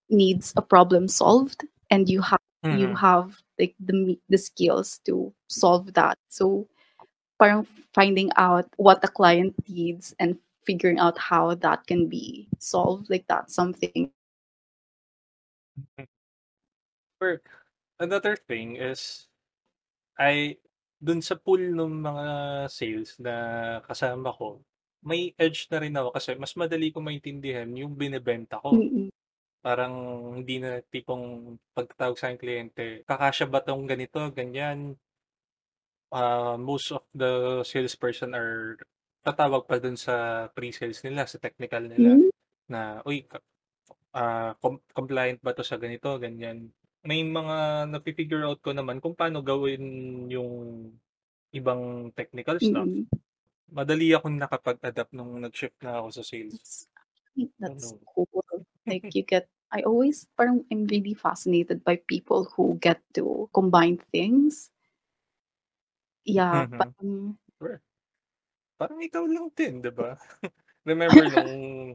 needs 0.08 0.52
a 0.56 0.64
problem 0.64 1.08
solved 1.08 1.64
and 1.88 2.08
you 2.08 2.20
have 2.20 2.40
you 2.68 2.92
Mhm. 2.92 2.96
have 2.96 3.40
like 3.58 3.74
the 3.80 4.18
the 4.28 4.38
skills 4.38 5.00
to 5.06 5.32
solve 5.48 5.94
that. 5.94 6.18
So 6.30 6.68
parang 7.38 7.66
finding 7.94 8.30
out 8.36 8.66
what 8.76 9.02
the 9.02 9.08
client 9.08 9.54
needs 9.68 10.14
and 10.20 10.38
figuring 10.66 10.98
out 11.00 11.18
how 11.18 11.54
that 11.56 11.86
can 11.86 12.08
be 12.08 12.48
solved 12.60 13.10
like 13.10 13.26
that's 13.28 13.54
something. 13.54 14.12
Or 17.20 17.42
another 18.00 18.36
thing 18.36 18.76
is 18.76 19.28
I 20.18 20.58
dun 21.02 21.22
sa 21.22 21.36
pool 21.36 21.60
nung 21.72 22.00
mga 22.04 22.26
sales 22.70 23.16
na 23.20 23.34
kasama 23.84 24.32
ko, 24.36 24.60
may 25.04 25.32
edge 25.40 25.68
na 25.72 25.80
rin 25.80 25.96
ako 25.96 26.10
kasi 26.16 26.30
mas 26.36 26.54
madali 26.56 26.92
kong 26.92 27.06
maintindihan 27.08 27.68
yung 27.76 27.96
binebenta 27.96 28.60
ko. 28.60 28.84
Mm. 28.84 29.10
Parang 29.64 29.92
hindi 30.40 30.56
na 30.56 30.80
tipong 30.80 31.24
pagtatawag 31.76 32.16
sa'king 32.16 32.40
kliyente, 32.40 32.84
"Kakasya 33.04 33.44
ba 33.52 33.60
'tong 33.60 33.84
ganito, 33.84 34.16
ganyan?" 34.32 34.96
Ah, 36.12 36.58
most 36.58 36.90
of 36.90 37.06
the 37.14 37.62
salesperson 37.62 38.34
are 38.34 38.74
tatawag 39.22 39.62
pa 39.70 39.78
dun 39.78 39.94
sa 39.94 40.50
pre-sales 40.50 41.06
nila, 41.06 41.22
sa 41.30 41.38
technical 41.38 41.86
nila 41.86 42.18
Hmm. 42.18 42.30
na, 42.66 42.98
"Uy, 43.06 43.28
ah, 44.16 44.56
com 44.62 44.80
compliant 44.92 45.38
ba 45.44 45.54
'to 45.54 45.62
sa 45.62 45.78
ganito, 45.78 46.08
ganyan?" 46.18 46.74
May 47.06 47.22
mga 47.24 47.88
nafi-figure 47.94 48.44
out 48.48 48.60
ko 48.64 48.74
naman 48.74 48.98
kung 49.02 49.14
paano 49.14 49.44
gawin 49.46 49.82
yung 50.32 50.52
ibang 51.54 52.12
technical 52.16 52.58
stuff. 52.62 52.88
Mm. 52.88 53.08
Madali 53.72 54.12
akong 54.14 54.36
nakapag-adapt 54.38 55.12
nung 55.16 55.38
nag-shift 55.42 55.78
na 55.84 56.00
ako 56.02 56.08
sa 56.20 56.24
sales. 56.26 56.60
That's 56.60 56.88
that's 57.64 57.92
Ano. 57.92 58.00
cool. 58.06 58.26
Like 58.90 59.14
you 59.14 59.22
get 59.22 59.46
I 59.70 59.86
always 59.86 60.26
parang 60.34 60.66
I'm 60.66 60.90
really 60.90 61.14
fascinated 61.14 61.86
by 61.86 62.02
people 62.10 62.50
who 62.58 62.74
get 62.82 62.98
to 63.14 63.46
combine 63.54 64.02
things. 64.10 64.74
Yeah, 66.26 66.66
Mhm. 66.66 66.74
parang 66.74 67.10
Sure. 67.62 67.78
Parang 68.80 68.98
ikaw 68.98 69.24
lang 69.30 69.52
din, 69.54 69.78
'di 69.84 69.92
ba? 69.94 70.18
Remember 70.90 71.22
nung 71.30 71.94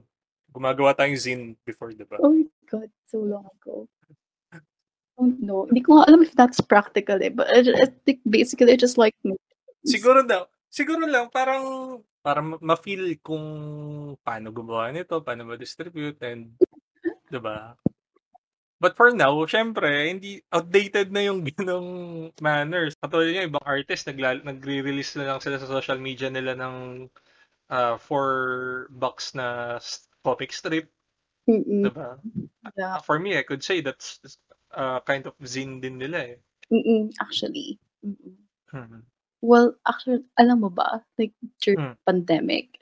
gumagawa 0.53 0.95
tayong 0.95 1.19
zine 1.19 1.45
before, 1.67 1.91
'di 1.91 2.07
ba? 2.07 2.21
Oh 2.23 2.31
my 2.31 2.47
God, 2.69 2.87
so 3.09 3.19
long 3.19 3.43
ago. 3.59 3.89
I 4.53 4.61
don't 5.19 5.39
know. 5.43 5.65
Hindi 5.67 5.81
ko 5.83 6.03
alam 6.03 6.23
if 6.23 6.35
that's 6.35 6.59
practical 6.59 7.19
eh, 7.23 7.31
but 7.31 7.47
I, 7.51 7.63
I 7.63 7.87
think 8.07 8.23
basically 8.27 8.71
I 8.71 8.79
just 8.79 8.99
like 8.99 9.15
Siguro 9.85 10.25
daw 10.25 10.47
siguro 10.69 11.05
lang 11.07 11.29
parang 11.31 11.99
para 12.25 12.41
ma 12.41 12.57
ma-feel 12.57 13.15
kung 13.21 13.45
paano 14.25 14.49
gumawa 14.49 14.89
nito, 14.89 15.21
paano 15.21 15.45
ma-distribute 15.45 16.17
and 16.25 16.57
'di 17.35 17.43
ba? 17.43 17.75
But 18.79 18.95
for 18.99 19.11
now, 19.15 19.39
siyempre 19.47 20.11
hindi 20.11 20.43
outdated 20.51 21.11
na 21.11 21.27
yung 21.27 21.43
gano'ng 21.51 21.89
manners. 22.39 22.95
Katulad 22.99 23.31
niyan 23.31 23.51
ibang 23.51 23.67
artist 23.67 24.07
nagla 24.07 24.39
nagre-release 24.43 25.15
na 25.19 25.35
lang 25.35 25.39
sila 25.43 25.59
sa 25.59 25.67
social 25.67 25.99
media 25.99 26.27
nila 26.31 26.55
ng, 26.55 27.07
ah, 27.71 27.95
4 27.99 28.87
bucks 28.91 29.35
na 29.35 29.77
comic 30.23 30.51
strip, 30.55 30.87
Mm. 31.47 31.85
'di 31.85 31.91
ba? 31.91 32.17
Yeah. 32.79 32.97
Ah, 32.97 33.01
for 33.03 33.19
me, 33.21 33.37
I 33.37 33.43
could 33.45 33.61
say 33.61 33.79
that's 33.79 34.17
uh, 34.73 34.99
kind 35.05 35.27
of 35.29 35.37
zine 35.45 35.77
din 35.83 36.01
nila, 36.01 36.35
eh. 36.35 36.37
Mm, 36.73 37.13
actually. 37.21 37.77
Mm. 38.01 38.39
Mhm. 38.73 39.05
Well, 39.45 39.77
actually, 39.85 40.25
alam 40.41 40.65
mo 40.65 40.73
ba, 40.73 41.05
like 41.21 41.37
during 41.61 41.93
Hmm. 41.93 42.01
pandemic, 42.01 42.81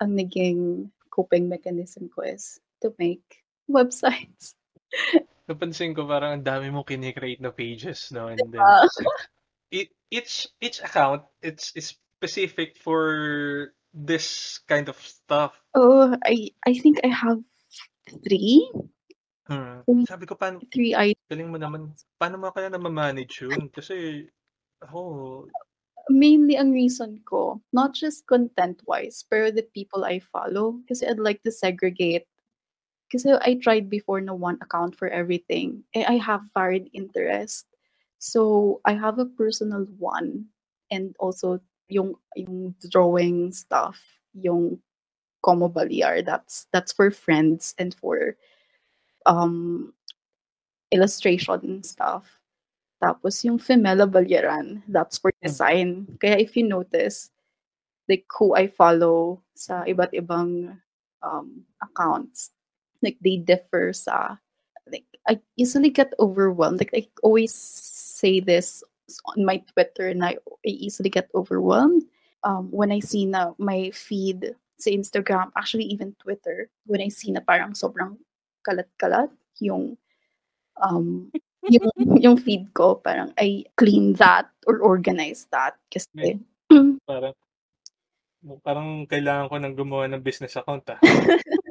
ang 0.00 0.16
naging 0.16 0.88
coping 1.12 1.52
mechanism 1.52 2.08
ko 2.08 2.24
is 2.24 2.56
to 2.80 2.96
make 2.96 3.41
websites. 3.70 4.54
Napansin 5.50 5.92
ko 5.92 6.06
parang 6.06 6.38
ang 6.38 6.44
dami 6.46 6.70
mong 6.70 6.86
kini-create 6.86 7.42
na 7.42 7.50
pages, 7.50 8.14
no, 8.14 8.30
and 8.30 8.38
then 8.38 8.62
Ah. 8.62 8.86
each 10.12 10.46
each 10.60 10.78
account, 10.84 11.24
it's 11.42 11.72
is 11.74 11.96
specific 12.20 12.78
for 12.78 13.74
this 13.90 14.60
kind 14.70 14.86
of 14.86 14.96
stuff. 15.00 15.56
Oh, 15.74 16.14
I 16.22 16.54
I 16.62 16.78
think 16.78 17.02
I 17.02 17.10
have 17.10 17.42
3? 18.22 18.70
Mm. 19.50 19.82
Hmm. 19.84 20.04
Sabi 20.06 20.24
ko 20.30 20.38
paano 20.38 20.62
3 20.70 20.94
I 20.94 21.06
galing 21.26 21.50
mo 21.50 21.58
naman. 21.58 21.90
Paano 22.20 22.38
mo 22.38 22.54
kaya 22.54 22.70
nama-manage 22.70 23.42
yun? 23.48 23.66
Kasi 23.72 24.28
ako 24.84 24.98
Mainly 26.10 26.58
ang 26.58 26.74
reason 26.74 27.22
ko, 27.22 27.62
not 27.70 27.94
just 27.94 28.26
content-wise, 28.26 29.22
pero 29.30 29.54
the 29.54 29.62
people 29.70 30.02
I 30.02 30.18
follow. 30.18 30.82
Kasi 30.90 31.06
I'd 31.06 31.22
like 31.22 31.38
to 31.46 31.54
segregate. 31.54 32.26
Kasi 33.12 33.36
I 33.44 33.60
tried 33.60 33.92
before 33.92 34.20
na 34.24 34.32
one 34.32 34.56
account 34.64 34.96
for 34.96 35.08
everything. 35.12 35.84
Eh, 35.92 36.04
I 36.08 36.16
have 36.16 36.40
varied 36.56 36.88
interest. 36.96 37.68
So, 38.18 38.80
I 38.88 38.96
have 38.96 39.20
a 39.20 39.28
personal 39.28 39.84
one 40.00 40.48
and 40.90 41.12
also 41.20 41.60
yung 41.92 42.16
yung 42.36 42.74
drawing 42.88 43.52
stuff, 43.52 44.00
yung 44.32 44.80
Como 45.42 45.68
Baliar, 45.68 46.24
that's 46.24 46.70
that's 46.72 46.94
for 46.94 47.10
friends 47.10 47.74
and 47.76 47.92
for 47.98 48.38
um 49.26 49.92
illustration 50.94 51.82
stuff. 51.82 52.38
Tapos 53.02 53.42
yung 53.42 53.58
Femela 53.58 54.06
Balyaran, 54.06 54.86
that's 54.86 55.18
for 55.18 55.34
Hmm. 55.34 55.42
design. 55.42 55.88
Kaya 56.22 56.38
if 56.38 56.54
you 56.54 56.62
notice, 56.62 57.34
like 58.06 58.24
who 58.38 58.54
I 58.54 58.70
follow 58.70 59.42
sa 59.58 59.82
iba't 59.82 60.14
ibang 60.14 60.78
um, 61.26 61.66
accounts, 61.82 62.54
like 63.02 63.18
they 63.20 63.36
differ 63.36 63.92
sa, 63.92 64.36
like 64.90 65.06
I 65.28 65.40
easily 65.56 65.90
get 65.90 66.14
overwhelmed. 66.18 66.80
Like 66.80 66.94
I 66.94 67.06
always 67.22 67.54
say 67.54 68.40
this 68.40 68.82
on 69.26 69.44
my 69.44 69.62
Twitter 69.74 70.08
and 70.08 70.24
I, 70.24 70.38
I 70.66 70.70
easily 70.70 71.10
get 71.10 71.28
overwhelmed 71.34 72.02
um, 72.44 72.70
when 72.70 72.92
I 72.92 73.00
see 73.00 73.26
na 73.26 73.52
my 73.58 73.90
feed 73.94 74.54
sa 74.78 74.90
Instagram, 74.90 75.50
actually 75.56 75.86
even 75.94 76.14
Twitter, 76.18 76.68
when 76.86 77.00
I 77.00 77.08
see 77.08 77.30
na 77.30 77.40
parang 77.40 77.74
sobrang 77.74 78.18
kalat-kalat 78.66 79.30
yung 79.62 79.94
um, 80.82 81.30
yung, 81.70 81.90
yung 82.18 82.36
feed 82.36 82.74
ko, 82.74 82.98
parang 82.98 83.30
I 83.38 83.64
clean 83.78 84.18
that 84.18 84.50
or 84.66 84.82
organize 84.82 85.46
that. 85.54 85.78
Kasi, 85.86 86.42
parang 87.06 87.34
parang 88.66 89.06
kailangan 89.06 89.46
ko 89.46 89.54
ng 89.62 89.74
gumawa 89.78 90.10
ng 90.10 90.22
business 90.22 90.58
account, 90.58 90.82
ah. 90.90 90.98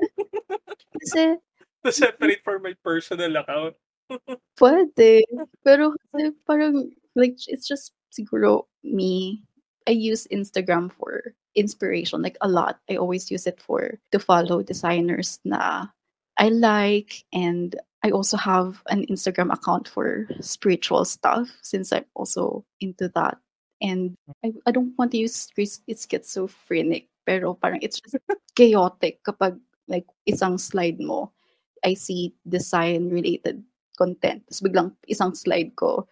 kasi 1.01 1.37
To 1.85 1.91
separate 1.91 2.45
for 2.45 2.59
my 2.59 2.77
personal 2.85 3.41
account. 3.41 3.73
pwede. 4.61 5.25
Pero 5.65 5.97
kasi 5.97 6.29
parang, 6.45 6.93
like, 7.17 7.41
it's 7.49 7.65
just 7.65 7.93
siguro 8.13 8.69
me. 8.85 9.41
I 9.89 9.97
use 9.97 10.29
Instagram 10.29 10.93
for 10.93 11.33
inspiration, 11.57 12.21
like 12.21 12.37
a 12.41 12.47
lot. 12.47 12.77
I 12.85 13.01
always 13.01 13.31
use 13.31 13.47
it 13.47 13.57
for 13.57 13.97
to 14.13 14.19
follow 14.21 14.61
designers 14.61 15.41
na 15.43 15.89
I 16.37 16.53
like 16.53 17.25
and 17.33 17.73
I 18.03 18.11
also 18.11 18.37
have 18.37 18.81
an 18.89 19.05
Instagram 19.09 19.53
account 19.53 19.87
for 19.87 20.29
spiritual 20.39 21.05
stuff 21.05 21.49
since 21.61 21.91
I'm 21.91 22.05
also 22.13 22.65
into 22.79 23.09
that. 23.13 23.37
And 23.81 24.13
I, 24.45 24.53
I 24.65 24.71
don't 24.71 24.93
want 24.97 25.11
to 25.11 25.17
use 25.17 25.49
it's, 25.57 25.81
it's 25.87 26.05
schizophrenic, 26.05 27.09
pero 27.25 27.53
parang 27.55 27.79
it's 27.81 27.99
just 27.99 28.17
chaotic 28.55 29.23
kapag 29.25 29.57
like 29.91 30.07
isang 30.23 30.55
slide 30.55 30.97
mo, 31.03 31.35
I 31.83 31.93
see 31.99 32.31
design 32.47 33.11
related 33.11 33.59
content. 33.99 34.47
Tapos 34.47 34.63
biglang 34.63 34.89
isang 35.11 35.35
slide 35.35 35.75
ko, 35.75 36.07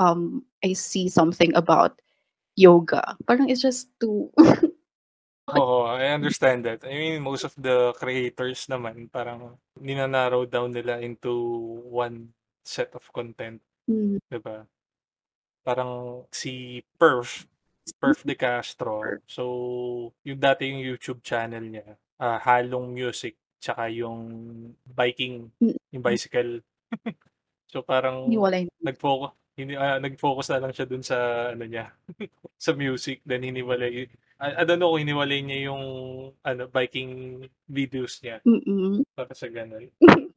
um, 0.00 0.42
I 0.64 0.72
see 0.72 1.12
something 1.12 1.52
about 1.52 2.00
yoga. 2.56 3.14
Parang 3.28 3.52
it's 3.52 3.60
just 3.60 3.92
too 4.00 4.32
Oo, 5.56 5.88
I 5.88 6.12
understand 6.12 6.68
that. 6.68 6.84
I 6.84 6.92
mean, 6.92 7.24
most 7.24 7.40
of 7.40 7.56
the 7.56 7.96
creators 7.96 8.68
naman 8.68 9.08
parang 9.08 9.56
nina-narrow 9.80 10.44
down 10.44 10.76
nila 10.76 11.00
into 11.00 11.32
one 11.88 12.28
set 12.60 12.92
of 12.92 13.04
content, 13.16 13.64
Mm. 13.88 14.20
'di 14.28 14.38
ba? 14.44 14.68
Parang 15.64 16.24
si 16.28 16.84
Perf, 17.00 17.48
Perf 17.96 18.20
De 18.20 18.36
Castro. 18.36 19.00
So, 19.24 19.42
yung 20.20 20.36
dati 20.36 20.68
yung 20.68 20.84
YouTube 20.84 21.24
channel 21.24 21.64
niya, 21.64 21.96
ah, 22.18 22.38
halong 22.38 22.90
music 22.90 23.34
tsaka 23.58 23.90
yung 23.90 24.22
biking, 24.86 25.50
Mm. 25.58 25.74
yung 25.90 26.02
bicycle. 26.04 26.62
so 27.72 27.82
parang 27.82 28.26
Hiniwalay 28.30 28.64
na. 28.64 28.92
nag-focus 28.92 29.34
hindi 29.58 29.74
ah, 29.74 29.98
nag-focus 29.98 30.54
na 30.54 30.62
lang 30.62 30.70
siya 30.72 30.86
dun 30.86 31.02
sa 31.02 31.16
ano 31.50 31.66
niya, 31.66 31.90
sa 32.62 32.70
music 32.72 33.18
then 33.26 33.42
hiniwalay 33.42 34.06
I, 34.38 34.62
I 34.62 34.64
don't 34.64 34.78
know 34.78 34.94
kung 34.94 35.02
hiniwalay 35.02 35.42
niya 35.42 35.66
yung 35.74 35.82
ano 36.46 36.62
biking 36.70 37.42
videos 37.66 38.22
niya 38.22 38.38
Mm-mm. 38.46 39.02
para 39.18 39.34
sa 39.34 39.50
ganun. 39.50 39.90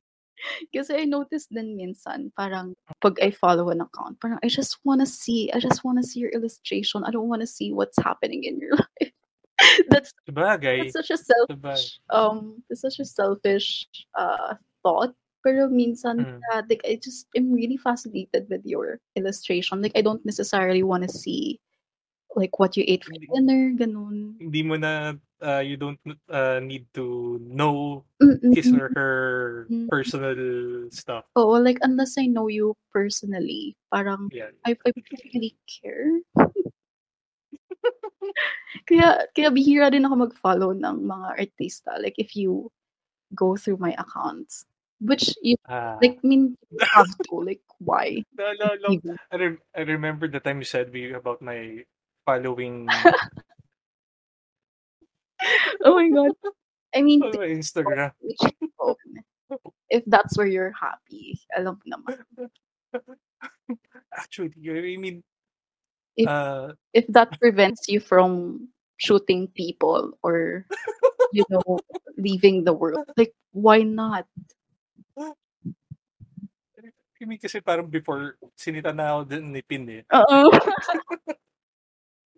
Kasi 0.73 0.97
I 0.97 1.05
noticed 1.05 1.53
din 1.53 1.77
minsan, 1.77 2.33
parang 2.33 2.73
pag 2.97 3.13
I 3.21 3.29
follow 3.29 3.69
an 3.69 3.85
account, 3.85 4.17
parang 4.17 4.41
I 4.41 4.49
just 4.49 4.81
wanna 4.81 5.05
see, 5.05 5.53
I 5.53 5.61
just 5.61 5.85
wanna 5.85 6.01
see 6.01 6.17
your 6.17 6.33
illustration. 6.33 7.05
I 7.05 7.13
don't 7.13 7.29
wanna 7.29 7.45
see 7.45 7.69
what's 7.69 8.01
happening 8.01 8.49
in 8.49 8.57
your 8.57 8.73
life. 8.73 9.13
that's 9.89 10.11
Sabagay. 10.27 10.89
that's 10.91 10.93
such 10.97 11.11
a 11.11 11.19
Sabagay. 11.19 11.29
selfish 11.47 11.99
um 12.09 12.63
it's 12.69 12.81
such 12.81 12.99
a 12.99 13.05
selfish 13.05 13.87
uh 14.17 14.55
thought 14.83 15.13
Pero 15.41 15.65
minsan 15.65 16.21
Mm. 16.21 16.37
uh, 16.53 16.61
like 16.69 16.85
I 16.85 17.01
just 17.01 17.25
am 17.33 17.49
really 17.49 17.73
fascinated 17.73 18.45
with 18.45 18.61
your 18.61 19.01
illustration. 19.17 19.81
Like 19.81 19.97
I 19.97 20.05
don't 20.05 20.21
necessarily 20.21 20.85
want 20.85 21.01
to 21.01 21.09
see 21.09 21.57
like 22.37 22.61
what 22.61 22.77
you 22.77 22.85
ate 22.85 23.01
for 23.01 23.17
Hindi 23.17 23.25
dinner, 23.33 23.61
ganun. 23.73 24.37
hindi 24.37 24.61
mo 24.61 24.77
na, 24.77 25.17
ah, 25.41 25.65
you 25.65 25.81
don't 25.81 25.97
uh, 26.29 26.61
need 26.61 26.85
to 26.93 27.41
know 27.41 28.05
his 28.53 28.69
Mm. 28.69 28.77
or 28.77 28.87
her 28.93 29.13
Mm. 29.65 29.89
personal 29.89 30.37
stuff. 30.93 31.25
Oo, 31.33 31.57
like 31.57 31.81
unless 31.81 32.21
I 32.21 32.29
know 32.29 32.45
you 32.45 32.77
personally, 32.93 33.73
parang 33.89 34.29
Yan. 34.29 34.53
I 34.61 34.77
I 34.85 34.93
really 35.33 35.57
care. 35.65 36.21
Kaya 38.87 39.27
kaya 39.35 39.49
bihira 39.51 39.91
din 39.91 40.05
ako 40.07 40.29
mag-follow 40.29 40.71
ng 40.73 41.03
mga 41.03 41.27
artista. 41.37 41.97
Like 41.99 42.15
if 42.17 42.35
you 42.35 42.71
go 43.35 43.55
through 43.55 43.77
my 43.77 43.95
accounts, 43.99 44.65
which 45.01 45.33
you 45.41 45.57
Ah. 45.67 45.97
like 46.01 46.21
mean 46.23 46.55
you 46.69 46.79
have 46.93 47.09
to, 47.27 47.41
like 47.41 47.61
why? 47.79 48.21
Naalala 48.39 48.87
Even. 48.91 49.15
I 49.31 49.35
rem 49.35 49.55
I 49.75 49.81
remember 49.83 50.27
the 50.29 50.39
time 50.39 50.59
you 50.61 50.67
said 50.69 50.93
me 50.93 51.11
about 51.11 51.41
my 51.41 51.83
following 52.25 52.85
Oh 55.83 55.95
my 55.97 56.09
God. 56.09 56.37
I 56.93 57.01
mean, 57.01 57.19
my 57.19 57.49
Instagram. 57.49 58.11
If 59.89 60.03
that's 60.05 60.37
where 60.37 60.47
you're 60.47 60.75
happy, 60.75 61.41
alam 61.55 61.81
naman. 61.83 62.21
Actually, 64.13 64.53
I 64.69 64.97
mean, 65.01 65.23
If 66.17 66.27
uh, 66.27 66.73
if 66.93 67.07
that 67.15 67.35
prevents 67.41 67.87
you 67.87 67.99
from 67.99 68.67
shooting 68.97 69.47
people 69.55 70.17
or 70.23 70.65
you 71.33 71.43
know 71.49 71.79
leaving 72.17 72.63
the 72.63 72.73
world, 72.73 73.07
like 73.17 73.33
why 73.51 73.83
not? 73.83 74.27
I 77.21 77.29
mean, 77.29 77.37
kasi 77.37 77.61
parang 77.61 77.85
before, 77.85 78.33
sinita 78.57 78.89
na 78.89 79.13
ako 79.13 79.21
din 79.29 79.53
ni 79.53 79.61
Pin 79.61 79.85
eh. 79.93 80.01
Oo. 80.09 80.49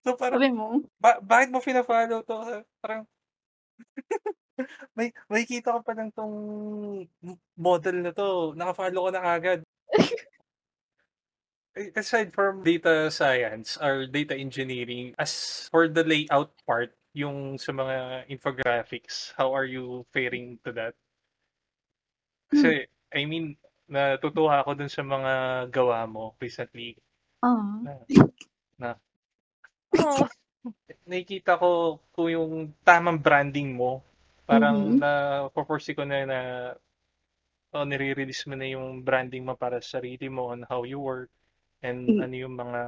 So 0.04 0.20
parang, 0.20 0.44
Sabi 0.44 0.52
mo? 0.52 0.84
ba 1.00 1.24
bakit 1.24 1.48
mo 1.48 1.64
pina-follow 1.64 2.20
'to? 2.28 2.68
Parang 2.84 3.08
may 5.00 5.16
makikita 5.32 5.72
ko 5.72 5.80
pa 5.80 5.96
lang 5.96 6.12
'tong 6.12 6.36
model 7.56 7.98
na 8.04 8.12
'to, 8.12 8.52
naka-follow 8.60 9.08
ko 9.08 9.10
na 9.16 9.24
kaagad. 9.24 9.60
Eh, 11.76 11.90
aside 11.98 12.30
from 12.34 12.62
data 12.62 13.10
science 13.10 13.78
or 13.82 14.06
data 14.06 14.38
engineering, 14.38 15.16
as 15.18 15.66
for 15.74 15.88
the 15.90 16.04
layout 16.06 16.54
part, 16.70 16.94
yung 17.18 17.58
sa 17.58 17.74
mga 17.74 18.30
infographics, 18.30 19.34
how 19.38 19.50
are 19.54 19.66
you 19.66 20.06
faring 20.14 20.60
to 20.62 20.70
that? 20.72 20.94
Hmm. 22.52 22.58
Kasi, 22.62 22.86
I 23.14 23.26
mean, 23.26 23.58
natutuwa 23.90 24.62
ako 24.62 24.78
dun 24.78 24.90
sa 24.92 25.02
mga 25.06 25.32
gawa 25.74 26.06
mo 26.10 26.38
recently. 26.42 26.98
Ah. 27.42 27.84
Na 27.84 27.92
na 28.82 28.90
Oo. 30.00 30.26
Nakikita 31.08 31.60
ko 31.60 32.00
kung 32.16 32.30
yung 32.32 32.52
tamang 32.88 33.20
branding 33.20 33.76
mo. 33.76 34.00
Parang 34.48 34.96
Mhm. 34.96 35.00
napo-foresee 35.00 35.96
ko 35.96 36.04
na 36.08 36.24
na 36.28 36.40
oh, 37.76 37.84
nire-release 37.86 38.48
mo 38.48 38.56
na 38.56 38.68
yung 38.70 39.02
branding 39.04 39.44
mo 39.44 39.56
para 39.58 39.82
sa 39.84 40.00
sarili 40.00 40.30
mo 40.32 40.54
on 40.54 40.64
how 40.70 40.84
you 40.88 41.00
work 41.02 41.30
and 41.84 42.08
Hmm. 42.08 42.20
ano 42.24 42.36
yung 42.36 42.56
mga 42.56 42.82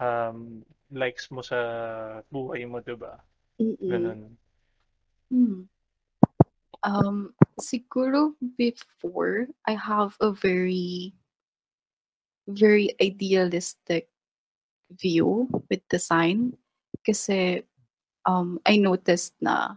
um, 0.00 0.64
likes 0.90 1.28
mo 1.30 1.44
sa 1.44 1.58
buhay 2.32 2.64
mo, 2.64 2.80
'di 2.80 2.96
ba? 2.96 3.20
Mm. 3.60 3.88
Ganun. 3.88 4.20
Hmm. 5.30 5.60
Um, 6.86 7.16
siguro 7.58 8.36
before, 8.56 9.48
I 9.66 9.74
have 9.74 10.14
a 10.20 10.30
very 10.30 11.12
very 12.46 12.94
idealistic 13.02 14.06
view 14.94 15.50
with 15.66 15.82
design. 15.90 16.54
Kasi, 17.02 17.62
um, 18.22 18.62
I 18.66 18.78
noticed 18.78 19.34
na 19.42 19.74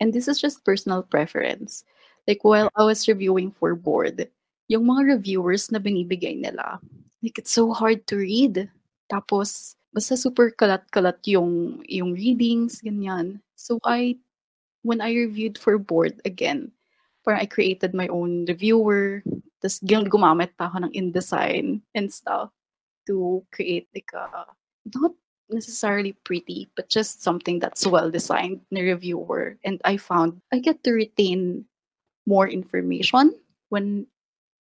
and 0.00 0.12
this 0.12 0.26
is 0.26 0.40
just 0.40 0.64
personal 0.64 1.02
preference. 1.02 1.84
Like 2.26 2.42
while 2.44 2.70
I 2.74 2.84
was 2.84 3.06
reviewing 3.06 3.52
for 3.52 3.74
board, 3.74 4.30
yung 4.66 4.88
mga 4.88 5.18
reviewers 5.18 5.70
na 5.70 5.78
binibigay 5.78 6.38
nila, 6.40 6.80
like 7.22 7.38
it's 7.38 7.54
so 7.54 7.72
hard 7.72 8.04
to 8.10 8.18
read. 8.18 8.68
Tapos 9.08 9.78
basta 9.94 10.18
super 10.18 10.50
kalat-kalat 10.50 11.22
yung 11.30 11.80
yung 11.86 12.12
readings, 12.12 12.82
ganyan. 12.82 13.40
So 13.54 13.78
I 13.86 14.18
when 14.82 15.00
I 15.00 15.14
reviewed 15.14 15.56
for 15.56 15.78
board 15.78 16.18
again, 16.26 16.74
parang 17.22 17.40
I 17.40 17.46
created 17.46 17.94
my 17.94 18.10
own 18.10 18.44
reviewer. 18.50 19.22
Tapos 19.62 19.78
gumamit 19.86 20.58
pa 20.58 20.66
ako 20.66 20.90
ng 20.90 20.92
InDesign 20.92 21.80
and 21.94 22.06
stuff 22.10 22.50
to 23.06 23.46
create 23.54 23.86
like 23.94 24.10
a 24.14 24.50
not 24.90 25.14
necessarily 25.52 26.16
pretty, 26.24 26.66
but 26.74 26.88
just 26.88 27.22
something 27.22 27.60
that's 27.60 27.86
well 27.86 28.10
designed 28.10 28.60
na 28.74 28.80
reviewer. 28.82 29.58
And 29.62 29.78
I 29.84 29.96
found 29.96 30.42
I 30.50 30.58
get 30.58 30.82
to 30.84 30.92
retain 30.92 31.66
more 32.26 32.48
information 32.48 33.34
when 33.68 34.06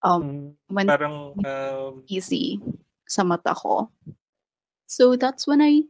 um 0.03 0.21
Hmm, 0.21 0.49
when 0.67 0.87
parang 0.87 1.33
um 1.45 2.03
easy 2.07 2.59
sa 3.07 3.23
mata 3.23 3.53
ko. 3.55 3.89
So 4.87 5.15
that's 5.15 5.47
when 5.47 5.61
I 5.61 5.83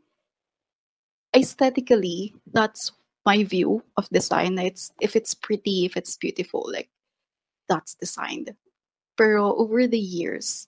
aesthetically 1.36 2.34
that's 2.54 2.92
my 3.26 3.44
view 3.44 3.84
of 3.98 4.10
design. 4.10 4.58
It's 4.60 4.92
if 5.02 5.16
it's 5.16 5.34
pretty, 5.34 5.86
if 5.86 5.98
it's 5.98 6.18
beautiful, 6.18 6.70
like 6.72 6.90
that's 7.70 7.96
designed. 7.96 8.56
Pero 9.18 9.56
over 9.56 9.88
the 9.88 10.00
years, 10.00 10.68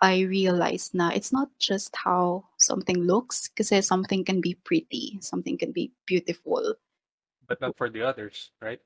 I 0.00 0.20
realized 0.20 0.94
na 0.94 1.10
it's 1.10 1.32
not 1.32 1.48
just 1.58 1.94
how 1.96 2.44
something 2.58 3.04
looks, 3.04 3.48
because 3.48 3.72
something 3.86 4.24
can 4.24 4.40
be 4.40 4.54
pretty, 4.64 5.18
something 5.20 5.58
can 5.58 5.72
be 5.72 5.92
beautiful. 6.06 6.74
but 7.46 7.60
not 7.60 7.76
for 7.76 7.90
the 7.90 8.02
others, 8.02 8.52
right? 8.62 8.80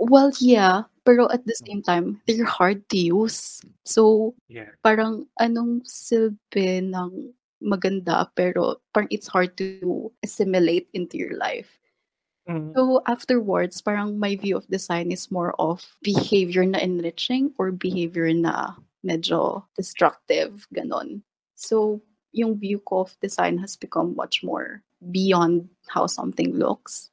Well, 0.00 0.32
yeah, 0.40 0.88
pero 1.04 1.28
at 1.28 1.44
the 1.44 1.52
Hmm. 1.60 1.66
same 1.68 1.82
time, 1.84 2.06
they're 2.24 2.48
hard 2.48 2.88
to 2.88 2.96
use. 2.96 3.60
So, 3.84 4.32
Yeah. 4.48 4.72
parang 4.80 5.28
anong 5.36 5.84
silbi 5.84 6.80
ng 6.80 7.36
maganda 7.60 8.24
pero 8.32 8.80
parang 8.96 9.12
it's 9.12 9.28
hard 9.28 9.52
to 9.60 10.08
assimilate 10.24 10.88
into 10.96 11.20
your 11.20 11.36
life. 11.36 11.76
Mhm. 12.48 12.72
So 12.72 13.02
afterwards, 13.04 13.82
parang 13.84 14.16
my 14.16 14.36
view 14.36 14.56
of 14.56 14.64
design 14.72 15.12
is 15.12 15.28
more 15.28 15.52
of 15.60 15.84
behavior 16.00 16.64
na 16.64 16.78
enriching 16.80 17.52
or 17.60 17.68
behavior 17.68 18.32
na 18.32 18.80
medyo 19.04 19.68
destructive, 19.76 20.64
ganon. 20.72 21.20
So 21.58 22.00
yung 22.32 22.56
view 22.56 22.80
ko 22.80 23.04
of 23.04 23.18
design 23.20 23.58
has 23.60 23.76
become 23.76 24.16
much 24.16 24.40
more 24.40 24.80
beyond 25.12 25.68
how 25.92 26.06
something 26.06 26.56
looks. 26.56 27.10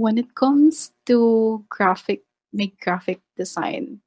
When 0.00 0.16
it 0.16 0.32
comes 0.38 0.96
to 1.10 1.60
graphic, 1.68 2.24
make 2.52 2.78
graphic 2.82 3.22
design, 3.36 4.00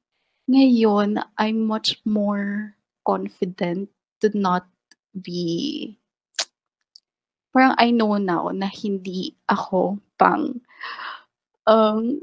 ngayon 0.48 1.20
I'm 1.40 1.64
much 1.64 2.00
more 2.04 2.76
confident 3.04 3.88
to 4.20 4.32
not 4.32 4.68
be 5.14 5.96
parang 7.54 7.78
I 7.78 7.94
know 7.94 8.18
now 8.18 8.50
na 8.50 8.66
hindi 8.66 9.38
ako 9.46 10.02
pang 10.18 10.58
um 11.70 12.20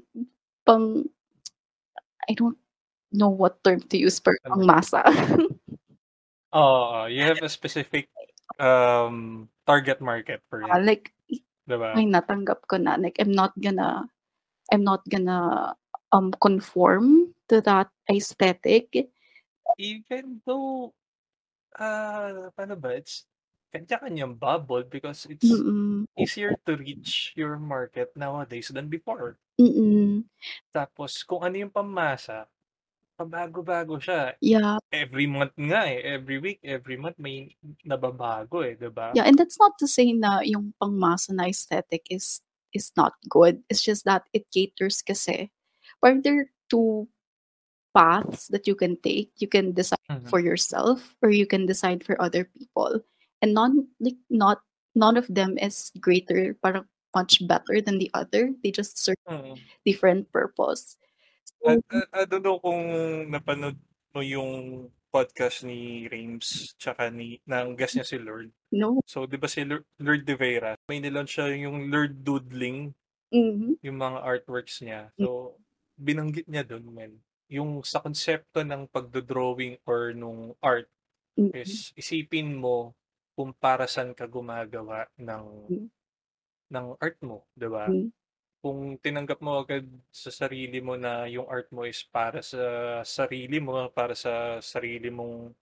pang 0.68 1.08
I 2.28 2.36
don't 2.36 2.60
know 3.16 3.32
what 3.32 3.64
term 3.64 3.82
to 3.90 3.98
use 3.98 4.20
pero 4.20 4.38
pang 4.44 4.68
masa. 4.68 5.02
Oo, 6.52 7.08
you 7.08 7.24
have 7.24 7.40
a 7.40 7.48
specific 7.48 8.12
um 8.60 9.48
target 9.64 10.04
market 10.04 10.44
for 10.52 10.62
it, 10.62 10.70
like 10.84 11.16
'di 11.64 11.76
ba? 11.80 11.96
ay 11.96 12.06
natanggap 12.12 12.68
ko 12.68 12.76
na 12.76 13.00
like 13.00 13.16
I'm 13.24 13.32
not 13.32 13.56
gonna 13.56 14.04
I'm 14.68 14.84
not 14.84 15.08
gonna 15.08 15.72
um 16.12 16.32
conform 16.44 17.34
to 17.50 17.60
that 17.64 17.90
aesthetic. 18.12 19.10
Even 19.80 20.40
though, 20.46 20.94
ah, 21.80 22.52
paano 22.56 22.76
ba, 22.80 23.00
it's 23.00 23.26
kanya-kanyang 23.72 24.36
bubble 24.36 24.84
because 24.84 25.26
it's 25.32 25.48
Mm. 25.48 26.04
easier 26.20 26.56
to 26.68 26.76
reach 26.76 27.32
your 27.40 27.56
market 27.56 28.12
nowadays 28.20 28.68
than 28.70 28.92
before. 28.92 29.40
Mm. 29.60 30.28
Tapos 30.76 31.24
kung 31.24 31.40
ano 31.48 31.56
yung 31.56 31.72
pamasa, 31.72 32.52
pabago-bago 33.16 33.96
siya. 34.02 34.36
Yeah. 34.42 34.78
Every 34.92 35.24
month 35.30 35.56
nga 35.56 35.88
eh, 35.88 36.04
every 36.04 36.44
week, 36.44 36.60
every 36.68 37.00
month 37.00 37.16
may 37.16 37.56
nababago 37.88 38.60
eh, 38.68 38.76
'di 38.76 38.92
ba? 38.92 39.16
Yeah, 39.16 39.24
and 39.24 39.40
that's 39.40 39.56
not 39.56 39.80
to 39.80 39.88
say 39.88 40.12
na 40.12 40.44
yung 40.44 40.76
pangmasa 40.82 41.32
na 41.32 41.48
aesthetic 41.48 42.04
is 42.12 42.44
is 42.76 42.92
not 43.00 43.16
good. 43.32 43.64
It's 43.72 43.84
just 43.84 44.04
that 44.04 44.28
it 44.36 44.52
caters 44.52 45.00
kasi 45.00 45.48
parang 46.02 46.22
there 46.22 46.44
are 46.46 46.50
two 46.68 47.08
paths 47.94 48.48
that 48.50 48.68
you 48.68 48.76
can 48.76 48.96
take. 49.00 49.32
You 49.40 49.48
can 49.52 49.74
decide 49.76 50.00
Mhm. 50.10 50.30
for 50.32 50.40
yourself 50.40 51.16
or 51.22 51.30
you 51.30 51.46
can 51.46 51.66
decide 51.68 52.04
for 52.04 52.16
other 52.22 52.48
people. 52.56 53.04
And 53.42 53.54
none 53.54 53.88
like 54.00 54.20
not 54.30 54.64
none 54.96 55.16
of 55.16 55.28
them 55.28 55.56
is 55.60 55.92
greater, 56.00 56.56
parang 56.60 56.88
much 57.16 57.44
better 57.48 57.84
than 57.84 58.00
the 58.00 58.08
other. 58.16 58.56
They 58.64 58.72
just 58.72 58.96
serve 59.00 59.20
Mm. 59.28 59.60
different 59.84 60.32
purpose. 60.32 60.96
I, 61.68 61.78
So 61.78 61.84
I, 61.92 62.24
I 62.24 62.26
don't 62.26 62.44
know 62.44 62.58
kung 62.64 62.82
napanood 63.30 63.78
mo 64.16 64.22
yung 64.24 64.88
podcast 65.12 65.68
ni 65.68 66.08
Rames 66.08 66.72
tsaka 66.80 67.12
ni 67.12 67.44
ng 67.44 67.76
guest 67.76 68.00
niya 68.00 68.08
si 68.08 68.16
Lord. 68.16 68.48
No. 68.72 69.04
So, 69.04 69.28
di 69.28 69.36
ba 69.36 69.52
si 69.52 69.68
Lord, 69.68 69.84
Lord 70.00 70.24
De 70.24 70.40
Vera, 70.40 70.80
may 70.88 71.04
nilaunch 71.04 71.36
siya 71.36 71.52
yung 71.60 71.92
Lord 71.92 72.24
Doodling, 72.24 72.96
Mhm. 73.28 73.84
yung 73.84 73.98
mga 74.00 74.24
artworks 74.24 74.80
niya. 74.80 75.12
So, 75.20 75.60
binanggit 76.02 76.48
niya 76.50 76.64
doon, 76.68 76.86
men. 76.98 77.14
Yung 77.52 77.84
sa 77.86 78.02
konsepto 78.06 78.64
ng 78.66 78.90
pagdodrawing 78.90 79.80
or 79.86 80.14
nung 80.18 80.56
art 80.64 80.90
Mhm. 81.38 81.52
is 81.56 81.94
isipin 82.00 82.56
mo 82.58 82.96
kung 83.38 83.52
para 83.56 83.86
saan 83.90 84.14
ka 84.18 84.26
gumagawa 84.30 85.08
ng 85.20 85.46
Mm. 85.70 85.92
ng 86.72 86.88
art 87.04 87.18
mo, 87.26 87.48
'di 87.58 87.68
ba? 87.72 87.88
Mm. 87.88 88.12
Kung 88.64 88.98
tinanggap 89.02 89.40
mo 89.46 89.62
agad 89.64 89.86
sa 90.14 90.30
sarili 90.34 90.80
mo 90.84 90.96
na 91.00 91.26
yung 91.30 91.48
art 91.50 91.70
mo 91.76 91.86
is 91.88 92.04
para 92.08 92.42
sa 92.46 93.02
sarili 93.08 93.60
mo, 93.64 93.90
para 93.94 94.14
sa 94.18 94.60
sarili 94.64 95.10
mong 95.14 95.54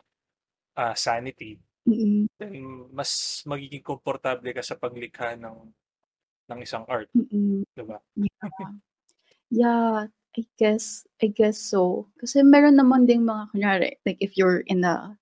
ah, 0.77 0.95
sanity, 0.97 1.59
Mm. 1.87 2.27
then 2.39 2.87
mas 2.93 3.43
magiging 3.47 3.83
komportable 3.85 4.51
ka 4.55 4.63
sa 4.65 4.77
paglikha 4.79 5.35
ng 5.39 5.71
ng 6.49 6.59
isang 6.65 6.85
art, 6.89 7.09
Mm. 7.15 7.63
'di 7.75 7.83
ba? 7.87 7.99
Yeah. 8.15 8.27
Yeah, 9.51 10.07
I 10.37 10.45
guess 10.57 11.05
I 11.23 11.27
guess 11.27 11.57
so. 11.57 12.07
Kasi 12.21 12.43
meron 12.45 12.77
naman 12.77 13.07
ding 13.09 13.25
mga 13.25 13.49
kunyari, 13.53 13.91
like 14.05 14.17
if 14.21 14.37
you're 14.37 14.61
in 14.69 14.83
a 14.85 15.17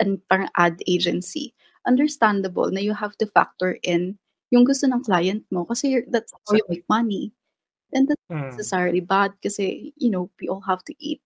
an 0.00 0.20
parang 0.30 0.48
ad 0.56 0.80
agency, 0.88 1.54
understandable 1.88 2.68
na 2.70 2.80
you 2.80 2.92
have 2.94 3.16
to 3.20 3.26
factor 3.32 3.76
in 3.84 4.18
yung 4.52 4.64
gusto 4.64 4.86
ng 4.88 5.02
client 5.04 5.44
mo 5.50 5.64
kasi 5.64 6.04
that's 6.12 6.32
how 6.46 6.54
you 6.56 6.64
make 6.68 6.84
money. 6.88 7.32
And 7.94 8.08
that's 8.08 8.20
not 8.30 8.38
Mm. 8.38 8.50
necessarily 8.56 9.00
bad 9.00 9.32
kasi, 9.42 9.92
you 9.98 10.10
know, 10.10 10.30
we 10.40 10.48
all 10.48 10.62
have 10.66 10.84
to 10.88 10.94
eat. 11.00 11.22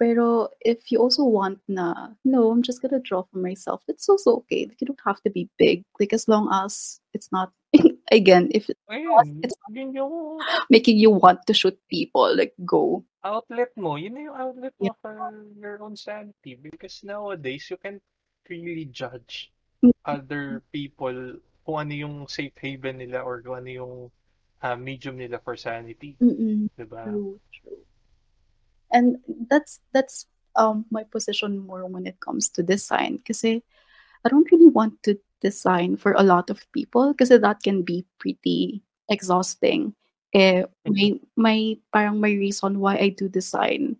Pero 0.00 0.48
if 0.62 0.92
you 0.92 1.00
also 1.00 1.24
want 1.24 1.58
na, 1.68 2.14
no, 2.24 2.50
I'm 2.50 2.62
just 2.62 2.82
gonna 2.82 3.00
draw 3.02 3.22
for 3.30 3.38
myself, 3.38 3.82
it's 3.88 4.08
also 4.08 4.36
okay. 4.46 4.66
Like, 4.68 4.80
you 4.80 4.86
don't 4.86 5.00
have 5.06 5.20
to 5.26 5.30
be 5.30 5.50
big. 5.58 5.82
Like 6.00 6.12
as 6.14 6.28
long 6.28 6.48
as 6.52 7.00
it's 7.14 7.30
not, 7.32 7.52
again, 8.10 8.48
if 8.52 8.68
it's 8.70 8.80
Ayun, 8.90 9.44
it's 9.44 9.56
yun 9.70 9.92
yung 9.92 10.38
making 10.70 10.96
you 10.98 11.10
want 11.10 11.44
to 11.46 11.54
shoot 11.54 11.76
people, 11.88 12.28
like 12.36 12.54
go. 12.64 13.04
outlet 13.24 13.68
mo. 13.76 13.98
Yun 13.98 14.14
na 14.14 14.20
yung 14.30 14.36
outlet 14.38 14.72
mo 14.80 14.88
Yeah. 14.88 14.96
for 15.02 15.14
your 15.60 15.82
own 15.82 15.98
sanity. 15.98 16.56
Because 16.56 17.02
nowadays, 17.04 17.68
you 17.68 17.76
can 17.76 18.00
really 18.48 18.88
judge 18.88 19.52
Mm. 19.84 19.92
other 20.08 20.64
people 20.72 21.38
kung 21.62 21.76
ano 21.86 21.92
yung 21.94 22.16
safe 22.26 22.56
haven 22.58 22.98
nila 22.98 23.22
or 23.22 23.38
kung 23.44 23.62
ano 23.62 23.70
yung 23.70 23.94
ah, 24.64 24.74
medium 24.74 25.14
nila 25.20 25.38
for 25.38 25.54
sanity. 25.54 26.16
Mm-mm. 26.18 26.66
Diba? 26.74 27.04
True, 27.06 27.38
true. 27.52 27.82
And 28.90 29.20
that's 29.46 29.78
that's 29.92 30.26
um 30.56 30.88
my 30.90 31.04
position 31.04 31.62
more 31.62 31.84
when 31.86 32.08
it 32.08 32.18
comes 32.18 32.48
to 32.56 32.64
design 32.64 33.20
kasi 33.22 33.62
I 34.24 34.32
don't 34.32 34.48
really 34.50 34.72
want 34.72 34.98
to 35.06 35.14
design 35.40 35.96
for 35.96 36.12
a 36.18 36.22
lot 36.26 36.50
of 36.50 36.64
people 36.72 37.14
kasi 37.14 37.38
that 37.38 37.62
can 37.62 37.82
be 37.82 38.04
pretty 38.18 38.82
exhausting. 39.10 39.94
Eh, 40.34 40.64
my, 40.86 41.16
my 41.36 41.58
parang 41.92 42.20
my 42.20 42.32
reason 42.32 42.80
why 42.80 42.96
I 42.96 43.08
do 43.16 43.28
design 43.28 43.96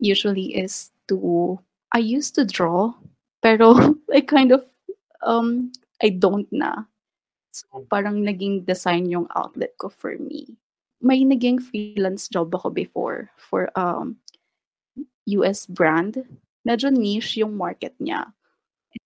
usually 0.00 0.56
is 0.56 0.90
to 1.08 1.58
I 1.94 1.98
used 2.00 2.34
to 2.36 2.44
draw 2.44 2.94
pero 3.42 3.74
I 4.14 4.22
kind 4.22 4.52
of 4.52 4.64
um 5.22 5.72
I 6.02 6.10
don't 6.10 6.48
na. 6.52 6.86
So 7.52 7.84
parang 7.90 8.24
naging 8.24 8.64
design 8.66 9.10
yung 9.10 9.28
outlet 9.36 9.76
ko 9.78 9.90
for 9.90 10.16
me. 10.18 10.56
May 11.02 11.22
naging 11.26 11.60
freelance 11.62 12.28
job 12.30 12.54
ako 12.54 12.70
before 12.70 13.30
for 13.36 13.68
um 13.78 14.16
US 15.26 15.66
brand. 15.66 16.22
Medyo 16.66 16.90
niche 16.94 17.42
yung 17.42 17.58
market 17.58 17.94
niya. 17.98 18.30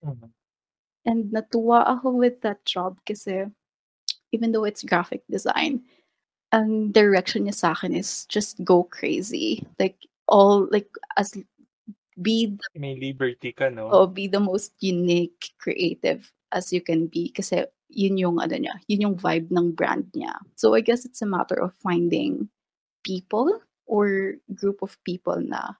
Mhm. 0.05 0.36
And 1.07 1.31
natuwa 1.31 1.87
ako 1.87 2.19
with 2.19 2.43
that 2.43 2.67
job 2.67 2.99
kasi 3.07 3.47
even 4.35 4.51
though 4.51 4.67
it's 4.67 4.83
graphic 4.83 5.23
design, 5.31 5.87
ang 6.51 6.91
direction 6.91 7.47
niya 7.47 7.55
sa 7.55 7.73
akin 7.73 7.95
is 7.95 8.27
just 8.27 8.59
go 8.67 8.83
crazy. 8.83 9.63
Like 9.79 9.97
all 10.27 10.67
like 10.75 10.91
as 11.15 11.33
be 12.19 12.59
the, 12.59 12.67
May 12.75 12.99
liberty 12.99 13.53
ka, 13.53 13.71
no? 13.71 13.89
oh, 13.91 14.07
be 14.07 14.27
the 14.27 14.43
most 14.43 14.75
unique, 14.81 15.55
creative 15.63 16.27
as 16.51 16.73
you 16.73 16.81
can 16.81 17.07
be 17.07 17.31
kasi 17.31 17.67
yun 17.91 18.19
yung 18.19 18.43
ano 18.43 18.59
niya, 18.59 18.75
yun 18.91 19.07
yung 19.07 19.17
vibe 19.17 19.47
ng 19.55 19.73
brand 19.73 20.11
niya. 20.11 20.35
So 20.59 20.75
I 20.75 20.83
guess 20.83 21.05
it's 21.07 21.23
a 21.23 21.29
matter 21.29 21.57
of 21.61 21.75
finding 21.79 22.51
people 23.07 23.63
or 23.87 24.35
group 24.55 24.83
of 24.83 24.99
people 25.07 25.39
na 25.39 25.79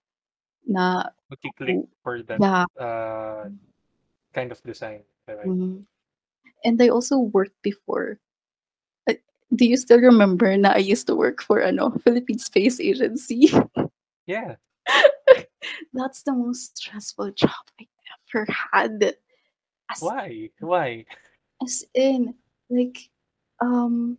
na 0.67 1.11
Mag-click 1.31 1.91
for 2.03 2.23
that 2.23 2.39
yeah, 2.39 2.67
uh, 2.79 3.51
kind 4.31 4.55
of 4.55 4.63
design. 4.63 5.03
Right? 5.29 5.47
Mhm. 5.47 5.87
And 6.65 6.81
I 6.83 6.89
also 6.89 7.19
worked 7.19 7.59
before. 7.63 8.19
Uh, 9.09 9.19
Do 9.55 9.67
you 9.67 9.77
still 9.77 10.01
remember 10.01 10.51
na 10.57 10.75
I 10.75 10.83
used 10.83 11.07
to 11.07 11.15
work 11.17 11.43
for 11.43 11.63
ano 11.63 11.91
Philippine 12.03 12.39
Space 12.39 12.79
Agency? 12.81 13.51
Yeah. 14.27 14.57
That's 15.95 16.23
the 16.23 16.33
most 16.35 16.79
stressful 16.79 17.33
job 17.39 17.63
I 17.81 17.87
ever 18.31 18.47
had. 18.73 19.15
As, 19.91 20.03
Why? 20.03 20.51
Why? 20.59 21.07
as 21.63 21.87
in, 21.95 22.35
like, 22.69 23.09
um, 23.63 24.19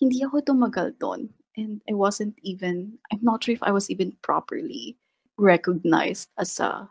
hindi 0.00 0.24
ako 0.24 0.40
tumagal 0.42 0.96
doon. 0.98 1.28
And 1.60 1.82
I 1.88 1.94
wasn't 1.94 2.34
even, 2.42 2.96
I'm 3.12 3.20
not 3.22 3.44
sure 3.44 3.52
if 3.54 3.62
I 3.62 3.70
was 3.70 3.90
even 3.90 4.16
properly 4.22 4.96
recognized 5.38 6.28
as 6.38 6.58
a 6.60 6.88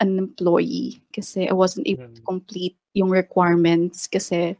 an 0.00 0.16
employee 0.16 1.04
kasi 1.12 1.44
I 1.44 1.52
wasn't 1.52 1.84
able 1.84 2.08
to 2.08 2.22
Mm. 2.24 2.24
complete 2.24 2.79
yung 2.94 3.10
requirements 3.10 4.06
kasi 4.06 4.56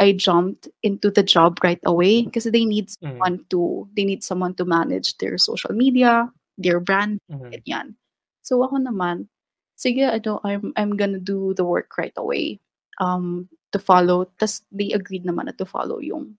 I 0.00 0.16
jumped 0.16 0.66
into 0.82 1.12
the 1.12 1.22
job 1.22 1.60
right 1.62 1.82
away 1.84 2.26
kasi 2.26 2.48
they 2.50 2.64
need 2.64 2.88
Mm. 2.88 2.96
someone 3.18 3.36
to 3.52 3.86
they 3.94 4.04
need 4.08 4.24
someone 4.24 4.54
to 4.58 4.64
manage 4.64 5.18
their 5.18 5.36
social 5.36 5.74
media, 5.76 6.30
their 6.56 6.80
brand, 6.80 7.20
Mhm. 7.30 7.52
ganyan. 7.62 7.86
So 8.42 8.62
ako 8.64 8.82
naman, 8.82 9.28
sige, 9.76 10.02
ano, 10.02 10.40
I'm 10.42 10.72
I'm 10.74 10.96
gonna 10.96 11.20
do 11.22 11.52
the 11.54 11.62
work 11.66 11.94
right 12.00 12.14
away. 12.16 12.58
Um 12.98 13.46
to 13.72 13.78
follow, 13.78 14.26
tas 14.40 14.64
they 14.72 14.92
agreed 14.92 15.24
naman 15.24 15.46
na 15.48 15.54
to 15.60 15.64
follow 15.68 15.98
yung 16.02 16.36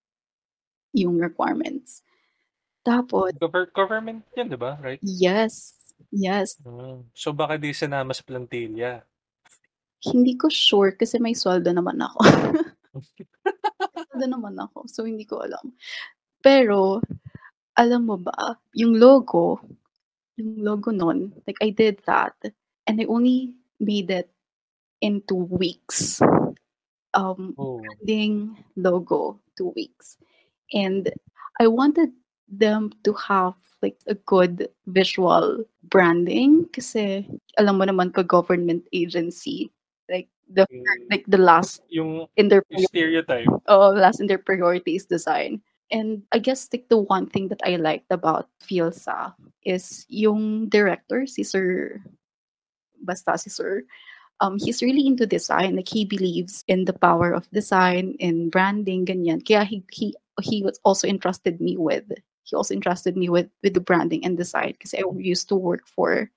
yung 0.93 1.17
requirements. 1.17 2.01
Tapos, 2.83 3.31
Gover- 3.39 3.71
government 3.71 4.27
yun, 4.35 4.51
di 4.51 4.59
ba? 4.59 4.75
Right? 4.83 4.99
yes, 5.01 5.73
yes. 6.11 6.59
Mm. 6.61 7.07
So, 7.15 7.31
baka 7.31 7.55
di 7.55 7.71
sinama 7.71 8.11
sa 8.11 8.21
plantilla. 8.27 9.07
Hindi 10.03 10.35
ko 10.35 10.51
sure 10.51 10.91
kasi 10.95 11.19
may 11.19 11.31
sweldo 11.35 11.71
naman 11.71 11.99
ako. 12.03 12.19
Sweldo 14.13 14.25
naman 14.29 14.55
ako, 14.59 14.85
so 14.85 15.03
hindi 15.07 15.25
ko 15.25 15.41
alam. 15.41 15.73
Pero, 16.43 17.01
alam 17.79 18.05
mo 18.05 18.17
ba, 18.19 18.59
yung 18.77 18.99
logo, 18.99 19.61
yung 20.37 20.61
logo 20.61 20.91
nun, 20.93 21.33
like 21.47 21.57
I 21.63 21.71
did 21.73 22.01
that, 22.05 22.35
and 22.85 23.01
I 23.01 23.05
only 23.09 23.53
made 23.79 24.11
it 24.11 24.29
in 25.01 25.23
two 25.27 25.47
weeks. 25.49 26.21
Um, 27.13 27.53
Oh. 27.57 27.79
branding 27.81 28.57
logo, 28.75 29.39
two 29.57 29.73
weeks. 29.77 30.17
And 30.73 31.09
I 31.61 31.67
wanted 31.69 32.09
them 32.49 32.91
to 33.05 33.13
have 33.13 33.53
like 33.81 33.97
a 34.07 34.15
good 34.15 34.69
visual 34.87 35.61
branding 35.91 36.65
kasi 36.73 37.27
alam 37.59 37.77
mo 37.77 37.85
naman 37.85 38.09
pag 38.15 38.31
government 38.31 38.87
agency 38.95 39.69
like 40.09 40.29
the 40.51 40.67
Mm. 40.69 40.83
like 41.09 41.23
the 41.27 41.39
last 41.39 41.81
Yung 41.89 42.27
in 42.35 42.49
their 42.49 42.63
stereotype. 42.91 43.47
oh, 43.67 43.89
last 43.91 44.19
in 44.19 44.27
their 44.27 44.41
priorities 44.41 45.05
design. 45.05 45.61
And 45.91 46.23
I 46.31 46.39
guess 46.39 46.67
like 46.73 46.89
the 46.89 46.97
one 46.97 47.29
thing 47.29 47.49
that 47.49 47.61
I 47.63 47.75
liked 47.77 48.09
about 48.09 48.49
Fielsa 48.59 49.35
is 49.63 50.05
yung 50.09 50.67
director, 50.69 51.27
si 51.27 51.43
Sir 51.43 52.01
basta 53.03 53.37
si 53.37 53.49
Sir, 53.49 53.83
um, 54.39 54.57
he's 54.57 54.81
really 54.81 55.05
into 55.05 55.25
design. 55.27 55.75
Like 55.75 55.89
he 55.89 56.05
believes 56.05 56.63
in 56.67 56.85
the 56.85 56.93
power 56.97 57.31
of 57.31 57.49
design, 57.51 58.15
in 58.19 58.49
branding, 58.49 59.05
ganyan. 59.05 59.43
Kaya 59.45 59.63
he 59.67 59.83
he 59.91 60.15
he 60.41 60.63
was 60.63 60.79
also 60.83 61.07
entrusted 61.07 61.61
me 61.61 61.77
with 61.77 62.09
he 62.43 62.55
also 62.55 62.73
entrusted 62.73 63.15
me 63.15 63.29
with 63.29 63.47
with 63.61 63.73
the 63.73 63.83
branding 63.83 64.25
and 64.25 64.35
design 64.35 64.73
because 64.73 64.93
I 64.95 65.03
used 65.19 65.47
to 65.49 65.55
work 65.55 65.85
for 65.87 66.31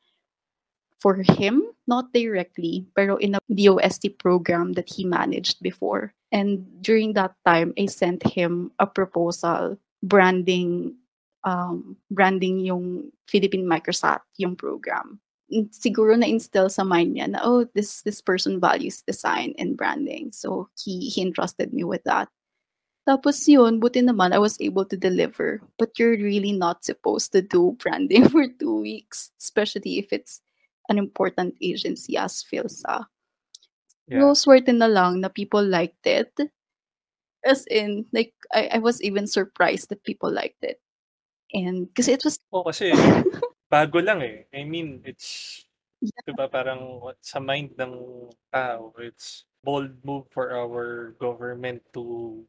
for 1.01 1.23
him, 1.23 1.63
not 1.87 2.13
directly, 2.13 2.87
pero 2.97 3.17
in 3.17 3.37
a 3.37 3.41
DOST 3.53 4.19
program 4.19 4.73
that 4.75 4.89
he 4.89 5.05
managed 5.05 5.63
before. 5.63 6.15
And 6.33 6.65
during 6.83 7.13
that 7.15 7.35
time, 7.45 7.73
I 7.79 7.87
sent 7.87 8.23
him 8.23 8.73
a 8.79 8.87
proposal 8.87 9.79
branding 10.03 10.97
um, 11.47 11.97
branding 12.11 12.59
yung 12.61 13.13
Philippine 13.31 13.65
Microsat, 13.65 14.21
yung 14.37 14.57
program. 14.57 15.21
Siguro 15.71 16.19
na-instill 16.19 16.69
sa 16.69 16.83
mind 16.83 17.15
niya 17.15 17.31
na, 17.31 17.41
oh, 17.47 17.65
this 17.73 18.03
this 18.03 18.19
person 18.21 18.59
values 18.59 19.01
design 19.07 19.55
and 19.57 19.79
branding. 19.79 20.35
So 20.35 20.69
he, 20.75 21.07
he 21.09 21.23
entrusted 21.23 21.73
me 21.73 21.87
with 21.87 22.03
that. 22.03 22.29
Tapos 23.07 23.47
yun, 23.47 23.79
buti 23.79 24.03
naman 24.03 24.35
I 24.35 24.43
was 24.43 24.59
able 24.59 24.85
to 24.91 24.99
deliver. 24.99 25.63
But 25.79 25.95
you're 25.95 26.19
really 26.19 26.51
not 26.51 26.83
supposed 26.83 27.31
to 27.33 27.41
do 27.41 27.79
branding 27.79 28.29
for 28.35 28.51
two 28.59 28.83
weeks, 28.83 29.31
especially 29.39 30.03
if 30.03 30.11
it's 30.11 30.43
an 30.89 30.99
important 30.99 31.55
agency 31.61 32.17
as 32.17 32.43
Philsa. 32.43 33.07
Yeah. 34.07 34.33
So, 34.33 34.47
swerte 34.47 34.71
na 34.71 34.87
lang 34.87 35.21
na 35.21 35.29
people 35.29 35.63
liked 35.63 36.07
it. 36.07 36.33
As 37.45 37.67
in, 37.67 38.07
like, 38.13 38.35
I, 38.53 38.71
I 38.75 38.79
was 38.79 39.03
even 39.03 39.27
surprised 39.27 39.91
that 39.91 40.05
people 40.05 40.31
liked 40.31 40.63
it. 40.63 40.81
And, 41.53 41.91
kasi 41.95 42.15
it 42.15 42.25
was, 42.25 42.39
Oo, 42.55 42.67
kasi 42.67 42.91
bago 43.73 44.03
lang 44.03 44.23
eh. 44.23 44.47
I 44.55 44.65
mean, 44.65 45.03
it's, 45.07 45.63
yeah, 46.03 46.23
diba 46.27 46.51
parang 46.51 47.03
sa 47.23 47.39
mind 47.39 47.75
ng 47.79 47.95
tao, 48.51 48.95
it's 48.99 49.47
bold 49.63 49.91
move 50.07 50.27
for 50.31 50.55
our 50.55 51.15
government 51.19 51.83
to 51.95 52.43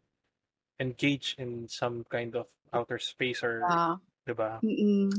engage 0.79 1.35
in 1.41 1.65
some 1.65 2.05
kind 2.09 2.35
of 2.35 2.45
outer 2.73 3.01
space 3.01 3.41
or, 3.41 3.65
yeah. 3.65 3.95
diba? 4.29 4.61
Mm-mm. 4.61 5.09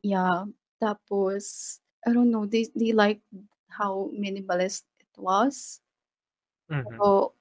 Yeah. 0.00 0.48
Tapos, 0.80 1.80
I 2.06 2.12
don't 2.12 2.30
know, 2.30 2.46
they, 2.46 2.68
they 2.76 2.92
liked 2.92 3.24
how 3.68 4.10
minimalist 4.14 4.84
it 5.00 5.14
was. 5.16 5.80
Mhm. 6.70 6.84
So, 6.96 7.32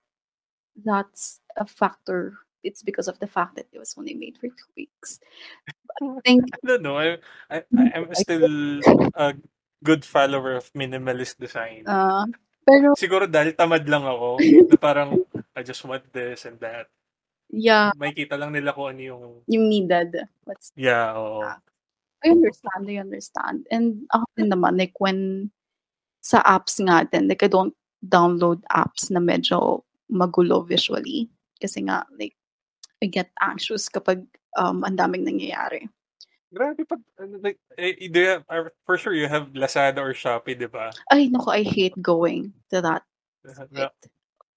that's 0.84 1.40
a 1.56 1.66
factor. 1.66 2.40
It's 2.64 2.82
because 2.82 3.08
of 3.12 3.20
the 3.20 3.28
fact 3.28 3.56
that 3.60 3.68
it 3.72 3.80
was 3.80 3.96
only 4.00 4.16
made 4.16 4.40
for 4.40 4.48
two 4.48 4.72
weeks. 4.76 5.20
I 6.02 6.20
think 6.24 6.48
I 6.56 6.60
don't 6.64 6.82
know. 6.82 6.98
I, 6.98 7.20
I, 7.52 7.84
I'm 7.94 8.16
still 8.16 8.80
a 9.16 9.36
good 9.84 10.06
follower 10.08 10.56
of 10.56 10.72
minimalist 10.74 11.38
design. 11.38 11.84
uh, 11.88 12.26
pero 12.64 12.96
Siguro 12.96 13.28
dahil 13.28 13.52
tamad 13.54 13.84
lang 13.84 14.08
ako, 14.08 14.40
na 14.72 14.76
parang, 14.80 15.20
I 15.54 15.62
just 15.62 15.84
want 15.84 16.08
this 16.16 16.48
and 16.48 16.56
that. 16.64 16.88
yeah, 17.52 17.92
Makikita 18.00 18.40
lang 18.40 18.56
nila 18.56 18.74
kung 18.74 18.96
ano 18.96 19.02
yung, 19.04 19.24
yung 19.46 19.66
needed. 19.70 20.26
What's 20.48 20.72
yeah, 20.74 21.14
oo. 21.14 21.44
yeah. 21.44 21.60
I 22.24 22.32
understand, 22.32 22.88
I 22.88 22.98
understand. 23.04 23.68
And 23.70 24.08
ako 24.16 24.26
din 24.40 24.50
naman, 24.50 24.80
like 24.80 24.96
when 24.98 25.52
sa 26.24 26.40
apps 26.48 26.80
nga 26.80 27.04
din, 27.04 27.28
like 27.28 27.44
I 27.44 27.52
don't 27.52 27.76
download 28.04 28.64
apps 28.72 29.12
na 29.12 29.20
medyo 29.20 29.84
magulo 30.12 30.64
visually. 30.64 31.28
Kasi 31.60 31.88
nga, 31.88 32.04
like, 32.20 32.36
I 33.04 33.08
get 33.08 33.32
anxious 33.40 33.88
kapag 33.88 34.24
um, 34.60 34.84
ang 34.84 34.96
daming 35.00 35.24
nangyayari. 35.24 35.88
Grabe 36.54 36.86
pag, 36.86 37.02
like, 37.42 37.58
eh, 37.80 37.98
do 38.12 38.20
you 38.20 38.30
have, 38.38 38.46
for 38.86 39.00
sure 39.00 39.16
you 39.16 39.28
have 39.28 39.52
Lazada 39.58 40.00
or 40.04 40.14
Shopee, 40.14 40.60
di 40.60 40.70
ba? 40.70 40.94
Ay, 41.10 41.28
naku, 41.32 41.50
I 41.50 41.64
hate 41.64 41.98
going 41.98 42.54
to 42.70 42.84
that 42.84 43.04
site. 43.48 43.90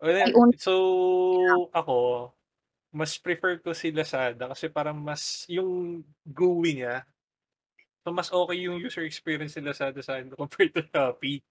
well, 0.02 0.32
own, 0.36 0.52
so, 0.60 0.74
ako, 1.72 2.30
mas 2.92 3.16
prefer 3.16 3.56
ko 3.64 3.72
si 3.72 3.90
Lazada 3.90 4.52
kasi 4.52 4.68
parang 4.68 5.00
mas, 5.00 5.48
yung 5.48 6.04
GUI 6.28 6.84
niya, 6.84 7.06
so 8.06 8.14
mas 8.14 8.30
okay 8.30 8.70
yung 8.70 8.78
user 8.78 9.02
experience 9.02 9.58
ni 9.58 9.66
Lazada 9.66 9.98
sa 9.98 10.14
akin 10.22 10.30
compared 10.38 10.70
to 10.70 10.86
Shopee. 10.94 11.42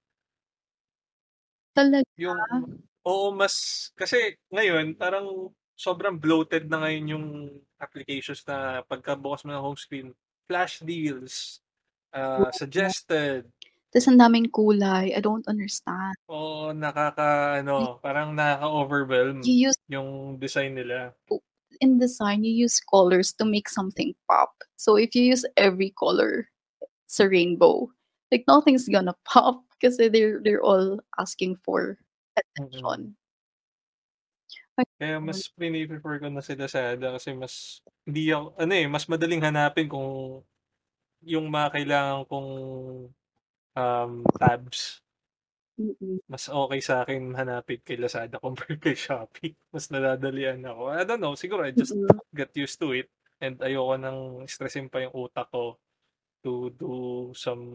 talaga. 1.75 2.07
Yung, 2.15 2.39
oo, 3.03 3.35
mas, 3.35 3.91
kasi 3.99 4.39
ngayon, 4.47 4.95
parang 4.95 5.51
sobrang 5.75 6.15
bloated 6.15 6.71
na 6.71 6.79
ngayon 6.87 7.05
yung 7.11 7.27
applications 7.75 8.39
na 8.47 8.79
pagkabukas 8.87 9.43
mo 9.43 9.51
ng 9.51 9.59
home 9.59 9.75
screen, 9.75 10.07
flash 10.47 10.79
deals, 10.79 11.59
uh, 12.15 12.47
suggested, 12.55 13.43
Tapos 13.91 14.11
ang 14.11 14.19
daming 14.19 14.51
kulay. 14.51 15.15
I 15.15 15.23
don't 15.23 15.43
understand. 15.47 16.15
o 16.27 16.71
nakaka, 16.75 17.59
ano, 17.63 17.95
parang 18.03 18.35
nakaka-overwhelm 18.35 19.39
You 19.43 19.71
use, 19.71 19.79
yung 19.87 20.35
design 20.35 20.75
nila. 20.75 21.11
In 21.81 21.99
design, 21.99 22.43
you 22.43 22.51
use 22.51 22.79
colors 22.79 23.33
to 23.39 23.45
make 23.45 23.69
something 23.69 24.13
pop. 24.29 24.53
So 24.75 24.95
if 24.95 25.15
you 25.15 25.23
use 25.23 25.45
every 25.57 25.93
color, 25.97 26.49
it's 27.05 27.19
a 27.19 27.29
rainbow. 27.29 27.89
Like 28.31 28.45
nothing's 28.47 28.89
gonna 28.89 29.15
pop 29.25 29.63
kasi 29.81 30.09
they're 30.09 30.41
they're 30.41 30.63
all 30.63 30.99
asking 31.19 31.57
for 31.63 31.97
attention. 32.35 33.15
Kaya 34.99 35.19
Ayun. 35.19 35.23
mas 35.23 35.47
piniprefer 35.55 36.19
ko 36.19 36.27
na 36.27 36.43
si 36.43 36.51
Lazada 36.51 37.15
kasi 37.15 37.31
mas, 37.31 37.79
hindi 38.03 38.27
ako, 38.35 38.59
ano 38.59 38.73
eh, 38.75 38.87
mas 38.91 39.07
madaling 39.07 39.39
hanapin 39.39 39.87
kung 39.87 40.43
yung 41.23 41.47
mga 41.47 41.79
kailangan 41.79 42.27
kong 42.27 42.51
um, 43.79 44.11
tabs. 44.35 44.99
Mm-mm. 45.75 46.23
Mas 46.31 46.47
okay 46.47 46.79
sa 46.79 47.03
akin 47.03 47.35
hanapin 47.35 47.83
kay 47.83 47.99
Lazada 47.99 48.39
compared 48.45 48.79
kay 48.79 48.95
Shopee. 48.95 49.55
Mas 49.75 49.91
nadadalian 49.91 50.63
ako. 50.63 50.81
I 50.91 51.03
don't 51.03 51.19
know, 51.19 51.35
siguro 51.35 51.67
I 51.67 51.75
just 51.75 51.91
Mm-mm. 51.93 52.19
get 52.31 52.55
used 52.55 52.79
to 52.79 52.95
it 52.95 53.11
and 53.43 53.59
ayoko 53.59 53.99
nang 53.99 54.19
stressin 54.47 54.87
pa 54.87 55.03
yung 55.03 55.11
utak 55.11 55.51
ko 55.51 55.75
to 56.45 56.69
do 56.77 57.33
some 57.33 57.65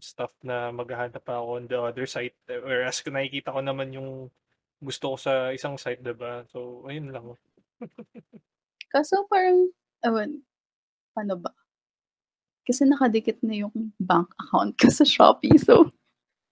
stuff 0.00 0.32
na 0.40 0.72
maghahanap 0.72 1.20
pa 1.20 1.38
ako 1.38 1.60
on 1.60 1.64
the 1.68 1.76
other 1.76 2.08
site. 2.08 2.34
Whereas 2.48 3.04
kung 3.04 3.20
nakikita 3.20 3.52
ko 3.52 3.60
naman 3.60 3.92
yung 3.92 4.32
gusto 4.80 5.14
ko 5.14 5.16
sa 5.20 5.52
isang 5.52 5.76
site, 5.76 6.00
diba? 6.00 6.48
So, 6.48 6.88
ayun 6.88 7.12
lang. 7.12 7.36
Kaso 8.92 9.28
parang, 9.28 9.68
ewan, 10.00 10.40
ano 11.20 11.34
ba? 11.36 11.52
Kasi 12.64 12.88
nakadikit 12.88 13.44
na 13.44 13.60
yung 13.60 13.92
bank 14.00 14.32
account 14.40 14.72
ko 14.80 14.88
sa 14.88 15.04
Shopee. 15.04 15.60
So, 15.60 15.92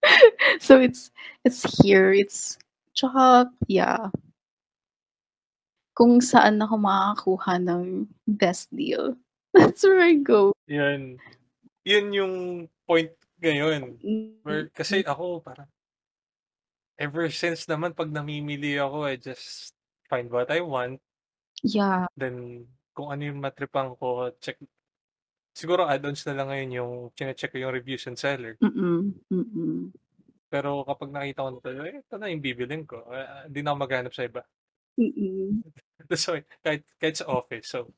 so 0.60 0.80
it's, 0.80 1.10
it's 1.44 1.62
here. 1.82 2.12
It's, 2.12 2.58
tsaka, 2.94 3.50
yeah. 3.66 4.10
Kung 5.92 6.20
saan 6.20 6.60
ako 6.60 6.80
makakakuha 6.80 7.60
ng 7.62 8.08
best 8.26 8.72
deal. 8.74 9.16
That's 9.54 9.84
where 9.84 10.00
I 10.00 10.16
go. 10.16 10.56
Yan. 10.66 11.20
Yun 11.84 12.06
yung 12.12 12.34
point 12.88 13.12
ngayon. 13.42 13.98
Where, 14.46 14.70
Mm, 14.70 14.74
kasi 14.74 15.04
ako, 15.04 15.44
parang, 15.44 15.68
ever 16.96 17.28
since 17.28 17.66
naman, 17.66 17.92
pag 17.92 18.08
namimili 18.08 18.78
ako, 18.78 19.04
I 19.04 19.18
just 19.18 19.74
find 20.08 20.30
what 20.30 20.48
I 20.48 20.62
want. 20.62 21.02
Yeah. 21.62 22.06
Then, 22.16 22.66
kung 22.94 23.12
ano 23.12 23.22
yung 23.26 23.40
matripan 23.42 23.98
ko, 23.98 24.30
check. 24.40 24.56
Siguro 25.52 25.84
add-ons 25.84 26.24
na 26.24 26.32
lang 26.32 26.48
ngayon 26.48 26.70
yung 26.72 26.92
chine-check 27.12 27.52
ko 27.52 27.58
yung 27.60 27.76
reviews 27.76 28.08
and 28.08 28.16
seller. 28.16 28.56
Mm-mm. 28.64 29.12
Mm-mm. 29.28 29.92
Pero 30.48 30.84
kapag 30.84 31.12
nakita 31.12 31.44
ko 31.44 31.48
na 31.52 31.60
to, 31.60 31.68
eh, 31.84 32.00
ito 32.00 32.14
na 32.16 32.28
yung 32.32 32.40
bibilin 32.44 32.84
ko. 32.88 33.04
Eh, 33.12 33.48
Hindi 33.48 33.60
na 33.60 33.72
ako 33.72 33.78
maghanap 33.84 34.12
sa 34.16 34.24
iba. 34.24 34.42
Mm-mm. 34.96 35.60
so, 36.16 36.36
kahit, 36.64 36.84
kahit 36.96 37.16
sa 37.20 37.28
office. 37.28 37.68
So, 37.68 37.92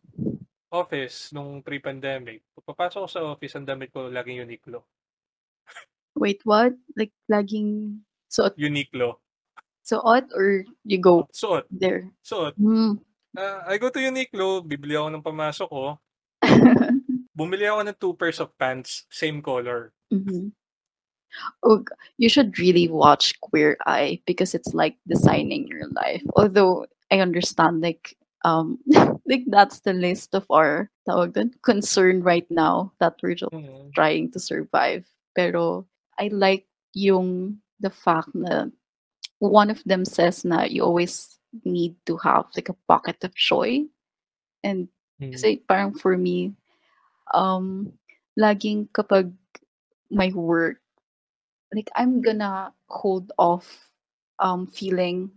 office, 0.71 1.31
nung 1.31 1.63
pre-pandemic, 1.63 2.43
pag 2.55 2.67
papasok 2.75 3.07
ko 3.07 3.09
sa 3.11 3.23
office, 3.31 3.55
ang 3.55 3.67
damit 3.67 3.95
ko 3.95 4.11
laging 4.11 4.43
Uniqlo. 4.43 4.83
Wait, 6.15 6.43
what? 6.47 6.75
Like, 6.95 7.15
laging 7.31 8.03
suot, 8.31 8.55
Uniqlo. 8.59 9.19
suot 9.83 10.27
or 10.35 10.63
you 10.87 10.99
go 10.99 11.27
Suot. 11.35 11.67
there? 11.71 12.11
Suot. 12.23 12.55
Hmm. 12.59 12.99
Ah, 13.35 13.67
I 13.67 13.79
go 13.79 13.91
to 13.91 13.99
Uniqlo, 13.99 14.63
bibili 14.63 14.95
ako 14.95 15.11
ng 15.11 15.27
pamasok 15.27 15.69
ko. 15.71 15.99
Bumili 17.35 17.67
ako 17.67 17.81
ng 17.83 17.99
two 17.99 18.15
pairs 18.15 18.39
of 18.39 18.55
pants, 18.55 19.11
same 19.11 19.43
color. 19.43 19.91
Mhm. 20.15 20.55
Oh, 21.67 21.83
you 22.17 22.29
should 22.31 22.55
really 22.63 22.87
watch 22.87 23.35
Queer 23.43 23.77
Eye 23.87 24.23
because 24.23 24.55
it's 24.55 24.71
like 24.73 24.95
designing 25.11 25.67
your 25.67 25.91
life. 25.91 26.23
Although 26.39 26.87
I 27.11 27.19
understand, 27.19 27.83
like, 27.83 28.15
um, 28.47 28.79
like 29.27 29.43
that's 29.51 29.81
the 29.83 29.93
list 29.99 30.35
of 30.39 30.47
our 30.47 30.91
tawag 31.09 31.35
dun, 31.35 31.51
concern 31.67 32.23
right 32.23 32.47
now 32.55 32.95
that 33.03 33.19
we're 33.19 33.35
just 33.35 33.51
Mm. 33.51 33.91
trying 33.99 34.31
to 34.31 34.39
survive. 34.39 35.03
Pero 35.35 35.91
I 36.23 36.31
like 36.31 36.71
yung 36.95 37.59
the 37.83 37.91
fact 37.91 38.31
na 38.39 38.71
one 39.43 39.75
of 39.75 39.83
them 39.83 40.07
says 40.07 40.47
na 40.47 40.63
you 40.71 40.87
always 40.87 41.43
need 41.67 41.99
to 42.07 42.15
have 42.23 42.47
like 42.55 42.71
a 42.71 42.79
pocket 42.87 43.19
of 43.27 43.35
joy. 43.35 43.83
And 44.63 44.87
Mm. 45.19 45.35
kasi 45.35 45.59
parang 45.67 45.99
for 45.99 46.15
me, 46.15 46.55
um, 47.33 47.93
laging 48.39 48.89
kapag 48.91 49.33
my 50.11 50.31
work, 50.35 50.79
like 51.75 51.91
I'm 51.95 52.23
gonna 52.23 52.73
hold 52.89 53.33
off 53.39 53.67
um 54.39 54.67
feeling 54.67 55.31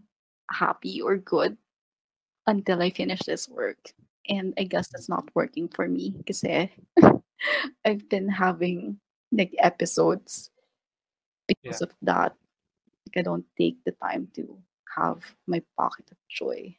happy 0.52 1.02
or 1.02 1.18
good 1.18 1.58
until 2.48 2.82
I 2.82 2.90
finish 2.90 3.20
this 3.22 3.48
work. 3.48 3.78
And 4.28 4.54
I 4.58 4.64
guess 4.64 4.90
that's 4.90 5.10
not 5.10 5.30
working 5.36 5.68
for 5.70 5.88
me 5.88 6.16
because 6.18 6.44
I've 7.86 8.10
been 8.10 8.28
having 8.28 9.00
like 9.32 9.56
episodes 9.60 10.50
because 11.48 11.82
of 11.82 11.94
that. 12.02 12.36
Like 13.08 13.18
I 13.18 13.22
don't 13.22 13.46
take 13.58 13.84
the 13.86 13.94
time 14.04 14.28
to 14.36 14.58
have 14.96 15.24
my 15.48 15.62
pocket 15.78 16.12
of 16.12 16.18
joy. 16.30 16.76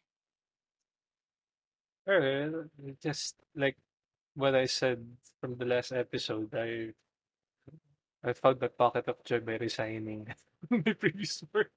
Just 3.02 3.36
like 3.54 3.76
what 4.38 4.54
I 4.54 4.70
said 4.70 5.02
from 5.42 5.58
the 5.58 5.66
last 5.66 5.90
episode, 5.90 6.54
I 6.54 6.94
I 8.22 8.32
found 8.32 8.62
my 8.62 8.70
pocket 8.70 9.10
of 9.10 9.18
joy 9.26 9.42
by 9.42 9.58
resigning 9.58 10.30
my 10.70 10.94
previous 10.94 11.42
work. 11.50 11.74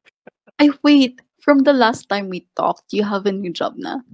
I 0.62 0.70
wait, 0.86 1.22
from 1.42 1.66
the 1.66 1.74
last 1.74 2.06
time 2.06 2.30
we 2.30 2.46
talked, 2.54 2.94
you 2.94 3.02
have 3.04 3.26
a 3.26 3.34
new 3.34 3.50
job 3.50 3.78
na. 3.78 4.06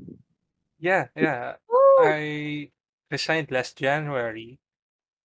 Yeah, 0.79 1.11
yeah. 1.15 1.59
Oh! 1.67 2.03
I 2.07 2.71
resigned 3.11 3.51
last 3.51 3.75
January, 3.79 4.59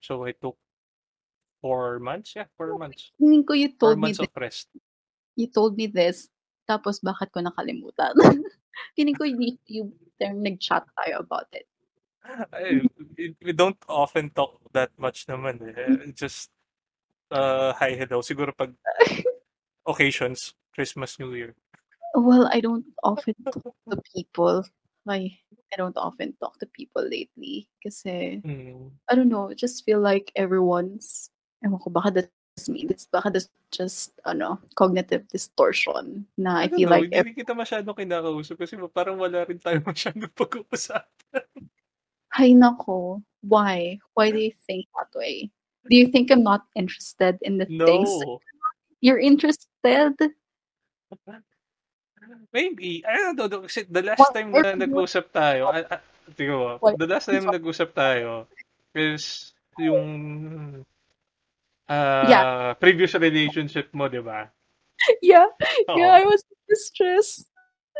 so 0.03 0.27
I 0.27 0.35
took 0.35 0.59
4 1.63 2.03
months, 2.03 2.35
yeah, 2.35 2.51
4 2.59 2.79
months. 2.79 3.15
Feeling 3.19 3.47
ko 3.47 3.55
you 3.55 3.71
4 3.79 3.79
told 3.79 3.97
me 3.99 4.11
months 4.11 4.19
of 4.19 4.35
rest. 4.35 4.67
you 5.39 5.47
told 5.47 5.79
me 5.79 5.87
this, 5.87 6.27
tapos 6.67 6.99
bakit 7.03 7.31
ko 7.31 7.39
nakalimutan? 7.39 8.15
Feeling 8.99 9.15
ko 9.15 9.27
you 9.27 9.59
you 9.71 9.95
nag-chat 10.19 10.87
tayo 11.03 11.23
about 11.23 11.51
it. 11.55 11.67
Ay, 12.53 12.83
we 13.43 13.53
don't 13.53 13.77
often 13.89 14.31
talk 14.31 14.61
that 14.73 14.91
much 14.99 15.27
naman, 15.27 15.59
eh. 15.75 16.07
Just, 16.15 16.51
uh, 17.31 17.73
hi, 17.75 17.95
hello. 17.99 18.23
Siguro 18.23 18.55
'pag 18.55 18.75
occasions, 19.91 20.55
Christmas, 20.75 21.19
New 21.19 21.35
Year. 21.35 21.55
Well, 22.15 22.49
I 22.53 22.61
don't 22.61 22.87
often 23.03 23.35
talk 23.45 23.59
to 23.91 23.97
people. 24.15 24.63
I 25.09 25.35
I 25.73 25.77
don't 25.77 25.97
often 25.99 26.37
talk 26.39 26.61
to 26.63 26.67
people 26.71 27.03
lately 27.03 27.67
kasi 27.83 28.43
Mm. 28.47 28.91
I 29.11 29.15
don't 29.15 29.31
know, 29.31 29.51
I 29.51 29.55
just 29.59 29.83
feel 29.87 29.99
like 30.03 30.31
everyone's 30.39 31.31
ewan 31.63 31.79
ko 31.83 31.91
baka 31.91 32.11
that's 32.23 32.67
me, 32.71 32.87
that's 32.87 33.07
baka 33.11 33.31
that's 33.35 33.51
just 33.75 34.15
ano, 34.27 34.59
cognitive 34.79 35.27
distortion 35.31 36.27
na 36.39 36.67
I 36.67 36.71
I 36.71 36.75
feel 36.75 36.87
know, 36.91 37.03
like 37.03 37.11
hindi 37.11 37.19
ev 37.19 37.27
kita 37.35 37.53
masyadong 37.55 37.97
kinakausap 37.99 38.57
kasi 38.63 38.79
parang 38.95 39.19
wala 39.19 39.43
rin 39.47 39.59
tayong 39.63 39.87
masyadong 39.91 40.31
pag-uusapan. 40.35 41.47
Hay 42.33 42.55
naku, 42.57 43.21
why? 43.45 44.01
Why 44.15 44.31
do 44.33 44.41
you 44.41 44.53
think 44.65 44.89
that 44.97 45.13
way? 45.13 45.51
Do 45.91 45.97
you 45.97 46.09
think 46.09 46.31
I'm 46.33 46.43
not 46.43 46.65
interested 46.75 47.37
in 47.43 47.59
the 47.59 47.67
things 47.67 48.09
you're 49.05 49.21
interested? 49.21 50.17
Maybe, 52.53 53.05
I 53.05 53.35
don't 53.35 53.51
know, 53.51 53.67
kasi 53.67 53.85
the 53.85 54.01
last 54.01 54.33
time 54.33 54.55
na 54.55 54.73
nag-usap 54.73 55.35
tayo, 55.35 55.69
ah, 55.69 56.01
tingnan 56.33 56.81
the 56.97 57.09
last 57.11 57.27
time 57.29 57.45
nag-usap 57.51 57.93
tayo 57.93 58.47
is 58.95 59.53
yung, 59.77 60.87
Yeah. 61.93 62.45
ah, 62.47 62.73
previous 62.79 63.13
relationship 63.19 63.93
mo, 63.93 64.09
'di 64.09 64.23
ba? 64.25 64.49
Yeah, 65.21 65.51
yeah, 65.93 66.15
I 66.15 66.23
was 66.25 66.47
distressed. 66.71 67.51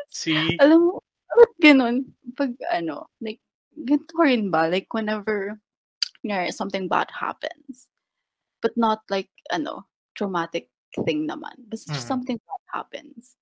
See? 0.09 0.55
Alam 0.63 0.87
mo, 0.87 1.03
ba't 1.35 1.53
gano'n? 1.59 2.07
'Pag 2.39 2.55
ano, 2.71 3.11
like 3.19 3.43
ganito 3.77 4.15
rin 4.21 4.51
ba, 4.51 4.69
like 4.69 4.89
whenever 4.93 5.59
kunyari 6.23 6.53
something 6.53 6.89
bad 6.89 7.11
happens, 7.11 7.89
but 8.63 8.77
not 8.77 9.03
like 9.11 9.31
ano, 9.51 9.87
traumatic 10.15 10.71
thing 11.05 11.27
naman, 11.29 11.57
just 11.71 11.89
Mm. 11.89 12.07
something 12.07 12.39
bad 12.39 12.63
happens. 12.73 13.37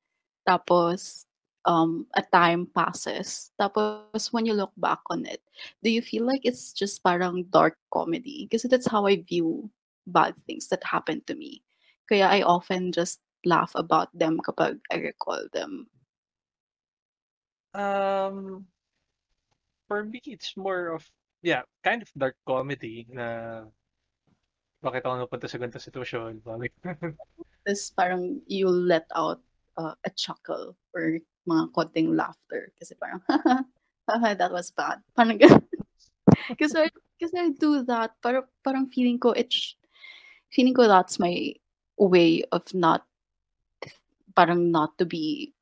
Tapos, 0.48 1.26
um, 1.66 2.06
a 2.16 2.22
time 2.22 2.66
passes, 2.72 3.52
tapos 3.60 4.32
when 4.32 4.46
you 4.46 4.54
look 4.54 4.72
back 4.78 5.00
on 5.10 5.26
it, 5.26 5.42
do 5.82 5.90
you 5.90 6.00
feel 6.02 6.24
like 6.24 6.42
it's 6.44 6.72
just 6.72 7.02
parang 7.04 7.44
dark 7.50 7.76
comedy? 7.92 8.46
Because 8.48 8.62
that's 8.64 8.88
how 8.88 9.06
I 9.06 9.22
view 9.22 9.70
bad 10.06 10.34
things 10.46 10.68
that 10.68 10.82
happen 10.84 11.22
to 11.26 11.34
me. 11.34 11.62
Kaya 12.08 12.26
I 12.26 12.42
often 12.42 12.92
just 12.92 13.20
laugh 13.44 13.72
about 13.74 14.08
them 14.16 14.40
kapag 14.40 14.80
I 14.90 14.96
recall 14.98 15.46
them. 15.52 15.88
Um, 17.74 18.66
for 19.90 20.06
me, 20.06 20.22
it's 20.22 20.54
more 20.54 20.94
of, 20.94 21.02
yeah, 21.42 21.66
kind 21.82 21.98
of 21.98 22.06
dark 22.14 22.38
comedy 22.46 23.10
na 23.10 23.66
bakit 24.78 25.02
ako 25.02 25.26
napunta 25.26 25.50
sa 25.50 25.58
ganitong 25.58 25.82
sitwasyon, 25.82 26.32
bakit 26.46 26.70
Tas 27.66 27.90
parang 27.90 28.38
you'll 28.46 28.86
let 28.86 29.10
out, 29.18 29.42
uh, 29.74 29.98
a 30.06 30.10
chuckle 30.14 30.78
or 30.94 31.18
mga 31.50 31.64
konting 31.74 32.14
laughter 32.14 32.70
kasi 32.78 32.94
parang, 33.02 33.18
"Haha, 34.06 34.38
that 34.38 34.54
was 34.54 34.70
bad." 34.70 35.02
Parang 35.18 35.36
gano'n. 35.36 35.60
Kasi 36.60 36.88
kasi 37.20 37.36
I 37.36 37.52
do 37.52 37.82
that 37.84 38.16
para 38.22 38.46
parang 38.64 38.88
feeling 38.88 39.18
ko 39.20 39.34
it's 39.36 39.76
feeling 40.48 40.72
ko 40.72 40.86
that's 40.88 41.18
my 41.18 41.52
way 41.98 42.42
of 42.54 42.64
not 42.72 43.04
parang 44.32 44.70
not 44.72 44.96
to 44.96 45.04
be 45.04 45.52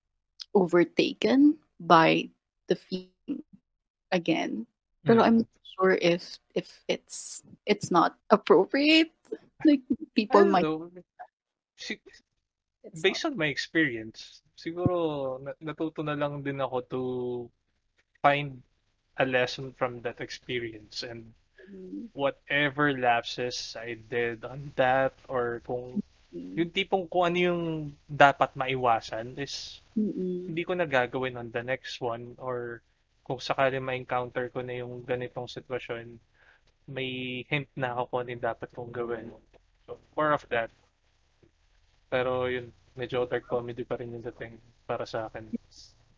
overtaken 0.55 1.57
by 1.83 2.31
the 2.71 2.77
feeling 2.77 3.18
again. 4.13 4.67
Pero 5.05 5.23
I'm 5.23 5.43
Mm. 5.43 5.47
not 5.47 5.65
sure 5.79 5.95
if 6.01 6.39
if 6.55 6.69
it's 6.89 7.43
it's 7.67 7.89
not 7.91 8.19
appropriate. 8.31 9.13
Like 9.65 9.83
people 10.15 10.45
might 10.47 10.63
know. 10.65 10.91
Si 11.79 11.99
based 13.03 13.25
on 13.27 13.37
my 13.37 13.47
experience, 13.51 14.43
siguro 14.57 15.39
na 15.43 15.53
natuto 15.61 16.03
na 16.03 16.17
lang 16.17 16.43
din 16.43 16.59
ako 16.63 16.77
to 16.89 17.03
find 18.23 18.59
a 19.19 19.27
lesson 19.27 19.75
from 19.75 20.03
that 20.03 20.21
experience 20.23 21.03
and 21.03 21.35
Mm. 21.69 22.09
whatever 22.17 22.97
lapses 22.97 23.77
I 23.77 24.01
did 24.09 24.41
on 24.41 24.73
that 24.81 25.13
or 25.29 25.61
kung 25.69 26.01
Mm. 26.33 26.55
yung 26.57 26.71
tipong 26.73 27.05
kung 27.13 27.25
ano 27.29 27.39
yung 27.39 27.63
dapat 28.09 28.57
maiwasan 28.57 29.37
is 29.37 29.85
Mm. 29.93 30.49
hindi 30.49 30.63
ko 30.65 30.73
na 30.73 30.89
gagawin 30.89 31.37
on 31.37 31.53
the 31.53 31.61
next 31.61 32.01
one 32.01 32.33
or 32.41 32.81
kung 33.29 33.45
sakaling 33.45 33.85
ma-encounter 33.85 34.49
ko 34.49 34.65
na 34.65 34.81
yung 34.81 35.05
ganitong 35.05 35.45
sitwasyon, 35.45 36.17
may 36.89 37.45
hint 37.53 37.69
na 37.77 37.93
ako 37.93 38.03
kung 38.09 38.19
ano 38.25 38.31
yung 38.33 38.47
dapat 38.49 38.69
kong 38.73 38.89
gawin. 38.89 39.29
So, 39.85 40.01
more 40.17 40.33
of 40.33 40.49
that. 40.49 40.73
Pero 42.09 42.49
yun, 42.49 42.73
medyo 42.97 43.29
dark 43.29 43.45
comedy 43.45 43.85
pa 43.85 44.01
rin 44.01 44.17
yung 44.17 44.25
dating 44.25 44.57
para 44.89 45.05
sa 45.05 45.29
akin. 45.29 45.53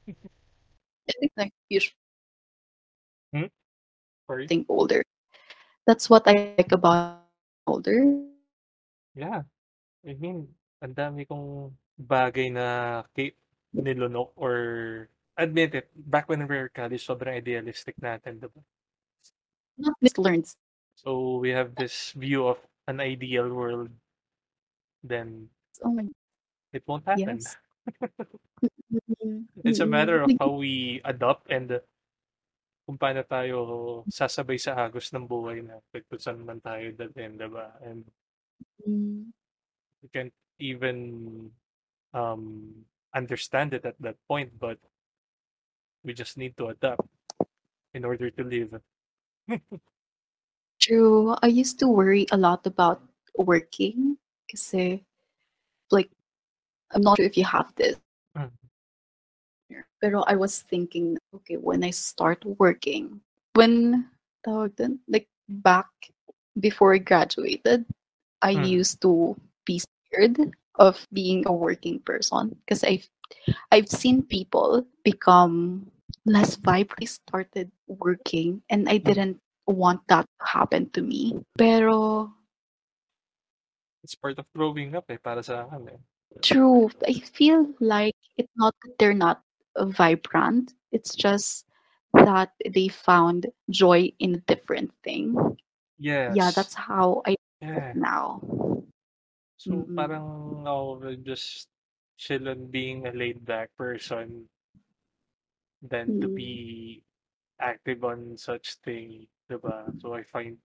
I 0.06 1.12
think 1.18 1.34
like 1.34 1.50
usually 1.66 1.98
Hmm? 3.30 3.50
Sorry? 4.26 4.46
getting 4.46 4.66
older. 4.66 5.02
That's 5.86 6.10
what 6.10 6.26
I 6.26 6.54
like 6.58 6.74
about 6.74 7.22
older. 7.66 8.02
Yeah. 9.14 9.46
I 10.02 10.14
mean, 10.18 10.50
ang 10.82 10.94
dami 10.94 11.26
kong 11.30 11.74
bagay 11.94 12.50
na 12.50 13.02
nilunok 13.70 14.34
or 14.34 14.54
admit 15.42 15.74
it, 15.74 15.88
back 15.96 16.28
when 16.28 16.46
we 16.46 16.56
were 16.56 16.68
college, 16.68 17.04
sobrang 17.06 17.40
idealistic 17.40 17.96
natin, 18.00 18.40
'di 18.40 18.48
ba? 18.52 18.60
Not 19.78 19.96
mislearned. 20.00 20.54
So, 20.94 21.38
we 21.40 21.50
have 21.50 21.74
this 21.74 22.12
view 22.12 22.46
of 22.46 22.58
an 22.86 23.00
ideal 23.00 23.48
world. 23.48 23.90
Then 25.02 25.50
Oh 25.82 25.92
my 25.92 26.08
it 26.72 26.82
won't 26.86 27.06
happen. 27.06 27.38
Yes. 27.38 27.56
It's 29.64 29.80
a 29.80 29.86
matter 29.86 30.22
of 30.22 30.30
how 30.38 30.50
we 30.50 31.00
adopt 31.04 31.50
and 31.50 31.80
kung 32.86 32.98
paano 32.98 33.22
tayo 33.22 33.56
sasabay 34.10 34.58
sa 34.58 34.74
agos 34.74 35.14
ng 35.14 35.22
buhay 35.28 35.62
natin 35.62 36.02
kung 36.10 36.18
saan 36.18 36.42
man 36.42 36.58
tayo 36.58 36.90
dalhin, 36.96 37.38
'di 37.38 37.48
ba? 37.52 37.70
And 37.86 38.02
Mm. 38.86 39.32
we 40.02 40.08
can't 40.08 40.34
even 40.58 41.50
um, 42.14 42.84
understand 43.14 43.74
it 43.74 43.84
at 43.84 43.96
that 44.00 44.16
point, 44.28 44.58
but 44.58 44.78
we 46.04 46.12
just 46.14 46.36
need 46.36 46.56
to 46.56 46.68
adapt 46.68 47.06
in 47.94 48.04
order 48.04 48.30
to 48.30 48.42
live. 48.44 48.80
True. 50.80 51.36
I 51.42 51.46
used 51.48 51.78
to 51.80 51.88
worry 51.88 52.26
a 52.32 52.36
lot 52.36 52.66
about 52.66 53.02
working 53.36 54.16
kasi 54.50 55.04
like 55.90 56.10
I'm 56.92 57.02
not 57.02 57.16
sure 57.18 57.26
if 57.26 57.36
you 57.36 57.44
have 57.44 57.72
this. 57.76 57.96
Mm. 58.36 58.50
Pero 60.00 60.24
I 60.26 60.34
was 60.34 60.62
thinking, 60.62 61.18
okay, 61.36 61.56
when 61.56 61.84
I 61.84 61.90
start 61.90 62.42
working, 62.58 63.20
when 63.54 64.08
tawag 64.46 64.74
dun, 64.76 64.98
like 65.06 65.28
back 65.48 65.86
before 66.58 66.94
I 66.94 66.98
graduated, 66.98 67.84
I 68.42 68.56
Mm. 68.56 68.66
used 68.66 69.02
to 69.02 69.36
be 69.68 69.78
scared 69.84 70.40
of 70.80 71.06
being 71.12 71.44
a 71.46 71.52
working 71.52 72.00
person 72.00 72.56
because 72.64 72.82
I've 72.82 73.06
I've 73.72 73.88
seen 73.88 74.22
people 74.22 74.86
become 75.04 75.90
less 76.24 76.56
vibrant. 76.56 77.08
Started 77.08 77.70
working 77.86 78.62
and 78.70 78.88
I 78.88 78.98
didn't 78.98 79.38
want 79.66 80.00
that 80.08 80.26
to 80.26 80.46
happen 80.46 80.90
to 80.90 81.02
me. 81.02 81.38
Pero 81.58 82.30
It's 84.02 84.14
part 84.14 84.38
of 84.38 84.46
growing 84.56 84.96
up 84.96 85.04
eh, 85.12 85.20
para 85.20 85.42
sa 85.44 85.68
akin 85.68 85.92
eh. 85.92 86.00
true, 86.40 86.88
I 87.06 87.20
feel 87.20 87.68
like 87.80 88.16
it's 88.38 88.52
not 88.56 88.74
that 88.82 88.96
they're 88.98 89.14
not 89.14 89.42
vibrant. 89.76 90.72
It's 90.90 91.14
just 91.14 91.66
that 92.14 92.50
they 92.64 92.88
found 92.88 93.46
joy 93.68 94.10
in 94.18 94.34
a 94.34 94.44
different 94.48 94.90
thing. 95.04 95.36
Yes. 95.98 96.34
Yeah, 96.36 96.50
that's 96.50 96.74
how 96.74 97.22
I 97.26 97.36
Yeah. 97.60 97.92
now. 97.94 98.40
So, 99.60 99.84
Mm. 99.84 99.96
parang 99.96 100.24
will 100.64 101.16
just 101.20 101.68
chill 102.20 102.52
on 102.52 102.68
being 102.68 103.08
a 103.08 103.12
laid 103.16 103.40
back 103.48 103.72
person 103.80 104.44
than 105.80 106.20
to 106.20 106.28
Mm. 106.28 106.36
be 106.36 106.52
active 107.56 108.04
on 108.04 108.36
such 108.36 108.76
thing, 108.84 109.24
'di 109.48 109.56
ba? 109.56 109.88
So, 110.04 110.12
I 110.12 110.20
find 110.28 110.60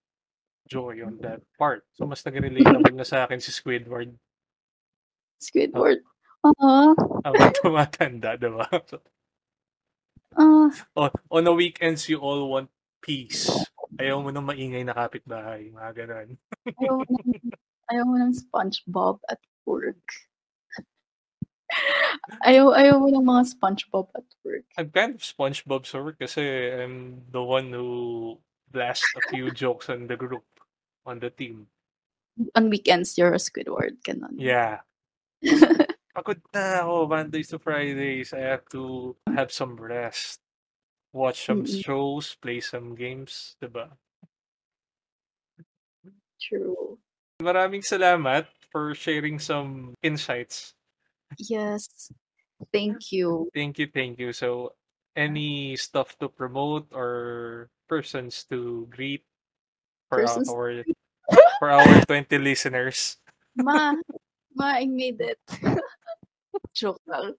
joy 0.68 1.00
on 1.08 1.16
that 1.24 1.40
part. 1.56 1.88
So, 1.96 2.04
mas 2.04 2.24
naging-relatable 2.28 2.92
na 3.00 3.08
sa 3.08 3.24
akin 3.24 3.40
si 3.40 3.56
Squidward. 3.56 4.12
Oh. 4.12 4.20
Squidward. 5.40 6.00
Aw. 6.46 6.92
Habang 7.24 7.52
tumatanda, 7.58 8.36
'di 8.36 8.50
ba? 8.52 8.68
So 8.86 9.00
Ah, 10.36 10.68
On, 11.00 11.12
on 11.32 11.44
the 11.48 11.56
weekends, 11.56 12.12
you 12.12 12.20
all 12.20 12.52
want 12.52 12.68
peace. 13.00 13.48
Ayaw 13.96 14.20
mo 14.20 14.36
ng 14.36 14.44
maingay 14.44 14.84
na 14.84 14.92
kapitbahay. 14.92 15.72
Mga 15.72 15.92
ganun. 15.96 16.30
ayaw 16.76 16.96
mo 17.00 17.04
ng, 17.08 17.24
ayaw 17.92 18.04
mo 18.04 18.16
ng 18.20 18.34
SpongeBob 18.36 19.24
at 19.32 19.40
work. 19.64 20.04
Ayaw, 22.46 22.74
ayaw 22.76 22.96
mo 23.00 23.08
ng 23.10 23.26
mga 23.26 23.44
SpongeBob 23.56 24.08
at 24.16 24.28
work. 24.44 24.66
I'm 24.78 24.90
kind 24.90 25.16
of 25.16 25.22
SpongeBob 25.22 25.86
sa 25.86 26.02
work 26.02 26.20
kasi 26.20 26.42
I'm 26.72 27.24
the 27.32 27.44
one 27.44 27.72
who 27.72 28.40
blasts 28.72 29.08
a 29.16 29.24
few 29.32 29.52
jokes 29.52 29.90
on 29.90 30.08
the 30.08 30.18
group, 30.18 30.46
on 31.06 31.20
the 31.20 31.30
team. 31.30 31.68
On 32.56 32.70
weekends, 32.70 33.18
you're 33.18 33.34
a 33.34 33.40
Squidward. 33.40 34.04
Ganun. 34.04 34.36
Yeah. 34.36 34.84
Pagod 36.16 36.44
na 36.52 36.84
ako. 36.84 37.08
Mondays 37.08 37.52
to 37.52 37.60
Fridays, 37.60 38.36
I 38.36 38.44
have 38.56 38.68
to 38.76 39.16
have 39.36 39.52
some 39.52 39.76
rest. 39.80 40.40
Watch 41.16 41.48
some 41.48 41.64
Mm-mm. 41.64 41.80
shows, 41.80 42.36
play 42.44 42.60
some 42.60 42.92
games, 42.96 43.56
diba? 43.64 43.96
True. 46.40 47.00
Maraming 47.40 47.88
salamat 47.88 48.52
for 48.68 48.92
sharing 48.96 49.40
some 49.40 49.96
insights. 50.04 50.75
Yes. 51.38 52.12
Thank 52.72 53.12
you. 53.12 53.50
Thank 53.54 53.80
you, 53.80 53.88
thank 53.88 54.20
you. 54.20 54.34
So, 54.34 54.74
any 55.16 55.76
stuff 55.76 56.18
to 56.20 56.28
promote 56.30 56.88
or 56.92 57.70
persons 57.88 58.44
to 58.50 58.88
greet 58.90 59.24
for 60.10 60.20
Persons- 60.24 60.50
our 60.50 60.84
for 61.60 61.70
our 61.72 61.88
20 62.06 62.38
listeners? 62.38 63.18
Ma, 63.56 63.96
ma, 64.56 64.80
I 64.80 64.86
made 64.86 65.20
it. 65.22 65.40
Joke 66.76 67.00
lang. 67.08 67.36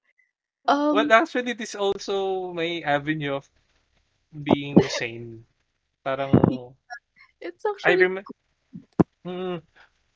Um, 0.66 0.94
Well, 0.96 1.12
actually, 1.12 1.52
this 1.52 1.76
also 1.76 2.50
my 2.52 2.80
avenue 2.84 3.36
of 3.36 3.48
being 4.32 4.80
sane. 4.88 5.44
Parang 6.04 6.32
it's 7.40 7.64
I 7.64 7.70
actually 7.70 7.96
remember 8.08 8.32
mm, 9.26 9.60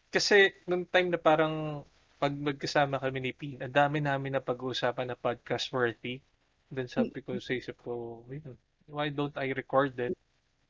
kasi 0.09 0.53
nung 0.67 0.89
time 0.89 1.13
na 1.13 1.21
parang 1.21 1.85
pag 2.21 2.37
magkasama 2.37 3.01
kami 3.01 3.19
ni 3.25 3.33
Pin, 3.33 3.65
ang 3.65 3.73
dami 3.73 4.05
namin 4.05 4.37
na 4.37 4.45
pag-uusapan 4.45 5.09
na 5.09 5.17
podcast 5.17 5.73
worthy. 5.73 6.21
Then 6.69 6.87
sabi 6.87 7.25
ko 7.25 7.41
sa 7.41 7.57
isip 7.57 7.81
ko, 7.81 8.23
"Wait, 8.29 8.45
why 8.85 9.09
don't 9.09 9.35
I 9.41 9.57
record 9.57 9.97
it? 9.97 10.13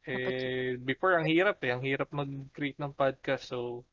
Eh, 0.08 0.80
before, 0.80 1.16
ang 1.16 1.28
hirap 1.28 1.60
eh. 1.60 1.72
Ang 1.76 1.84
hirap 1.84 2.08
mag-create 2.12 2.80
ng 2.80 2.96
podcast. 2.96 3.52
So, 3.52 3.84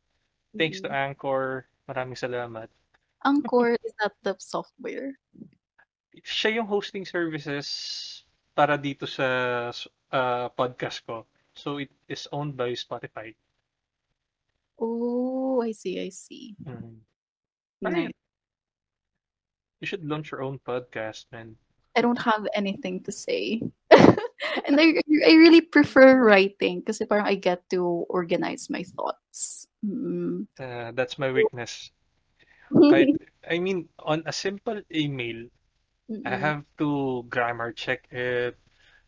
thanks 0.55 0.79
to 0.79 0.87
Anchor. 0.87 1.67
Maraming 1.87 2.15
salamat. 2.15 2.71
Anchor 3.27 3.75
is 3.83 3.93
that 3.99 4.15
the 4.23 4.35
software. 4.39 5.19
Siya 6.23 6.61
yung 6.61 6.67
hosting 6.69 7.03
services 7.03 7.67
para 8.55 8.79
dito 8.79 9.03
sa 9.03 9.27
uh, 10.13 10.47
podcast 10.55 11.03
ko. 11.03 11.27
So, 11.57 11.81
it 11.81 11.91
is 12.07 12.29
owned 12.31 12.55
by 12.55 12.71
Spotify. 12.77 13.35
Oh, 14.77 15.59
I 15.59 15.73
see, 15.73 15.97
I 15.97 16.13
see. 16.13 16.53
Mm. 16.61 17.01
Nice. 17.81 18.11
You 19.81 19.87
should 19.87 20.05
launch 20.05 20.31
your 20.31 20.41
own 20.41 20.59
podcast, 20.59 21.25
man. 21.31 21.55
I 21.95 22.01
don't 22.01 22.21
have 22.21 22.45
anything 22.53 23.01
to 23.05 23.11
say. 23.11 23.61
and 23.91 24.75
I, 24.77 25.01
I 25.25 25.33
really 25.33 25.61
prefer 25.61 26.17
writing 26.21 26.81
kasi 26.81 27.05
parang 27.05 27.25
I 27.25 27.35
get 27.35 27.69
to 27.73 28.05
organize 28.09 28.69
my 28.69 28.85
thoughts. 28.85 29.65
Mm. 29.85 30.45
Uh, 30.57 30.93
that's 30.93 31.17
my 31.17 31.31
weakness. 31.31 31.89
I, 32.73 33.13
I 33.49 33.57
mean, 33.59 33.89
on 33.97 34.23
a 34.25 34.33
simple 34.33 34.81
email, 34.93 35.49
I 36.25 36.37
Mm-mm. 36.37 36.39
have 36.39 36.63
to 36.77 37.23
grammar 37.29 37.73
check 37.73 38.07
it, 38.11 38.57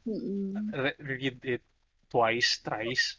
re- 0.06 1.00
read 1.00 1.40
it 1.44 1.62
twice, 2.10 2.60
thrice, 2.64 3.18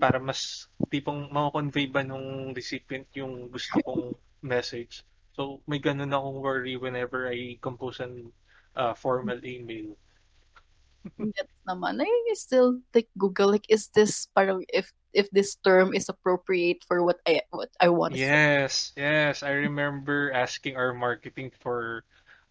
para 0.00 0.20
mas 0.22 0.70
tipong 0.88 1.28
makakonvey 1.28 1.90
ba 1.90 2.02
nung 2.06 2.54
recipient 2.54 3.06
yung 3.14 3.50
gusto 3.50 3.82
kong 3.82 4.14
message. 4.42 5.04
So, 5.32 5.60
may 5.66 5.78
ganun 5.78 6.12
akong 6.12 6.42
worry 6.42 6.76
whenever 6.76 7.28
I 7.28 7.56
compose 7.62 8.00
an 8.00 8.32
uh, 8.76 8.94
formal 8.94 9.38
email. 9.44 9.96
Gets 11.16 11.56
naman. 11.64 12.04
I 12.04 12.10
still 12.36 12.80
like 12.92 13.08
Google 13.16 13.56
like 13.56 13.64
is 13.72 13.88
this 13.96 14.28
parang 14.36 14.68
if 14.68 14.92
if 15.16 15.32
this 15.32 15.56
term 15.64 15.94
is 15.96 16.08
appropriate 16.12 16.84
for 16.84 17.02
what 17.02 17.18
I 17.24 17.40
what 17.50 17.72
I 17.80 17.88
want 17.88 18.14
to 18.14 18.20
say. 18.20 18.28
Yes, 18.28 18.92
yes. 18.96 19.42
I 19.42 19.64
remember 19.64 20.28
asking 20.28 20.76
our 20.76 20.92
marketing 20.92 21.56
for 21.56 22.04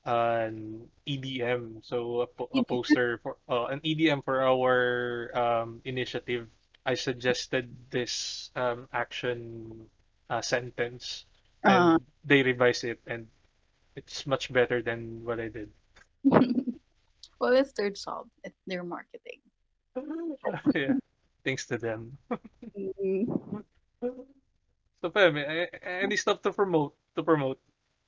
an 0.05 0.87
EDM, 1.05 1.85
so 1.85 2.25
a, 2.25 2.27
po- 2.27 2.49
a 2.55 2.63
poster 2.63 3.19
for 3.21 3.37
uh, 3.47 3.69
an 3.69 3.79
EDM 3.85 4.25
for 4.25 4.41
our 4.41 5.29
um, 5.37 5.81
initiative. 5.85 6.47
I 6.85 6.95
suggested 6.95 7.69
this 7.91 8.49
um, 8.55 8.89
action 8.93 9.85
uh, 10.29 10.41
sentence, 10.41 11.25
and 11.63 11.73
Uh, 11.73 11.99
they 12.25 12.43
revised 12.43 12.83
it, 12.83 12.99
and 13.07 13.27
it's 13.95 14.25
much 14.27 14.51
better 14.53 14.81
than 14.81 15.23
what 15.23 15.39
I 15.39 15.49
did. 15.49 15.69
well, 17.39 17.53
it's 17.53 17.73
their 17.73 17.89
job. 17.91 18.27
It's 18.43 18.59
their 18.67 18.83
marketing. 18.83 19.41
yeah, 20.75 20.95
thanks 21.43 21.65
to 21.67 21.77
them. 21.77 22.17
Mm. 22.77 23.63
So, 25.01 25.11
a- 25.15 25.69
any 25.83 26.15
stuff 26.17 26.41
to 26.43 26.51
promote? 26.51 26.95
To 27.15 27.23
promote? 27.23 27.59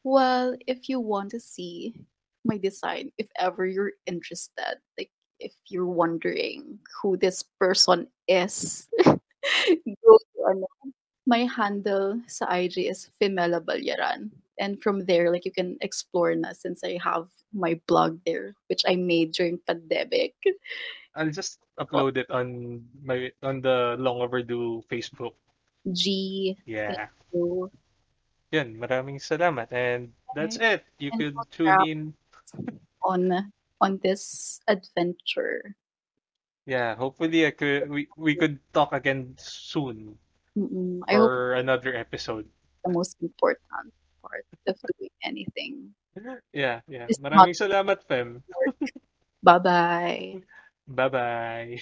Well, 0.04 0.56
if 0.68 0.90
you 0.90 1.00
want 1.00 1.32
to 1.32 1.40
see 1.40 1.96
my 2.44 2.58
design, 2.58 3.12
if 3.18 3.30
ever 3.38 3.66
you're 3.66 3.94
interested, 4.06 4.80
like 4.98 5.12
if 5.40 5.54
you're 5.70 5.90
wondering 5.90 6.80
who 7.02 7.18
this 7.18 7.44
person 7.60 8.08
is, 8.28 8.88
go 9.06 10.14
to 10.18 10.38
ano, 10.50 10.68
my 11.32 11.48
handle 11.48 12.20
sa 12.28 12.44
IG 12.52 12.92
is 12.92 13.08
Femela 13.16 13.64
Balyaran. 13.64 14.28
And 14.60 14.84
from 14.84 15.08
there, 15.08 15.32
like 15.32 15.48
you 15.48 15.56
can 15.56 15.80
explore 15.80 16.36
na 16.36 16.52
since 16.52 16.84
I 16.84 17.00
have 17.00 17.32
my 17.56 17.80
blog 17.88 18.20
there, 18.28 18.52
which 18.68 18.84
I 18.84 19.00
made 19.00 19.32
during 19.32 19.64
pandemic. 19.64 20.36
I'll 21.16 21.32
just 21.32 21.64
oh. 21.80 21.88
upload 21.88 22.20
it 22.20 22.28
on 22.28 22.84
my 23.00 23.32
on 23.40 23.64
the 23.64 23.96
long 23.96 24.20
overdue 24.20 24.84
Facebook. 24.92 25.40
G. 25.88 26.60
Yeah. 26.68 27.08
O. 27.32 27.72
Yun, 28.52 28.76
maraming 28.76 29.24
salamat. 29.24 29.72
And 29.72 30.12
that's 30.36 30.60
it. 30.60 30.84
You 31.00 31.16
And 31.16 31.20
could 31.20 31.36
tune 31.48 31.80
in. 31.88 32.00
on 33.08 33.32
on 33.80 34.04
this 34.04 34.60
adventure. 34.68 35.80
Yeah, 36.68 36.94
hopefully 37.00 37.48
I 37.48 37.56
could 37.56 37.88
we, 37.88 38.12
we 38.20 38.36
could 38.36 38.60
talk 38.76 38.92
again 38.92 39.34
soon 39.40 40.20
Mm-mm. 40.58 41.00
I 41.08 41.16
hope 41.16 41.32
for 41.32 41.54
another 41.56 41.96
episode. 41.96 42.46
the 42.84 42.92
most 42.92 43.16
important 43.22 43.94
part 44.22 44.46
of 44.68 44.76
doing 45.00 45.10
anything. 45.24 45.94
Yeah, 46.52 46.82
yeah. 46.90 47.08
It's 47.08 47.20
Maraming 47.24 47.56
salamat, 47.56 48.04
Fem. 48.04 48.44
Bye 49.42 49.60
bye. 49.60 50.42
Bye-bye. 50.92 51.80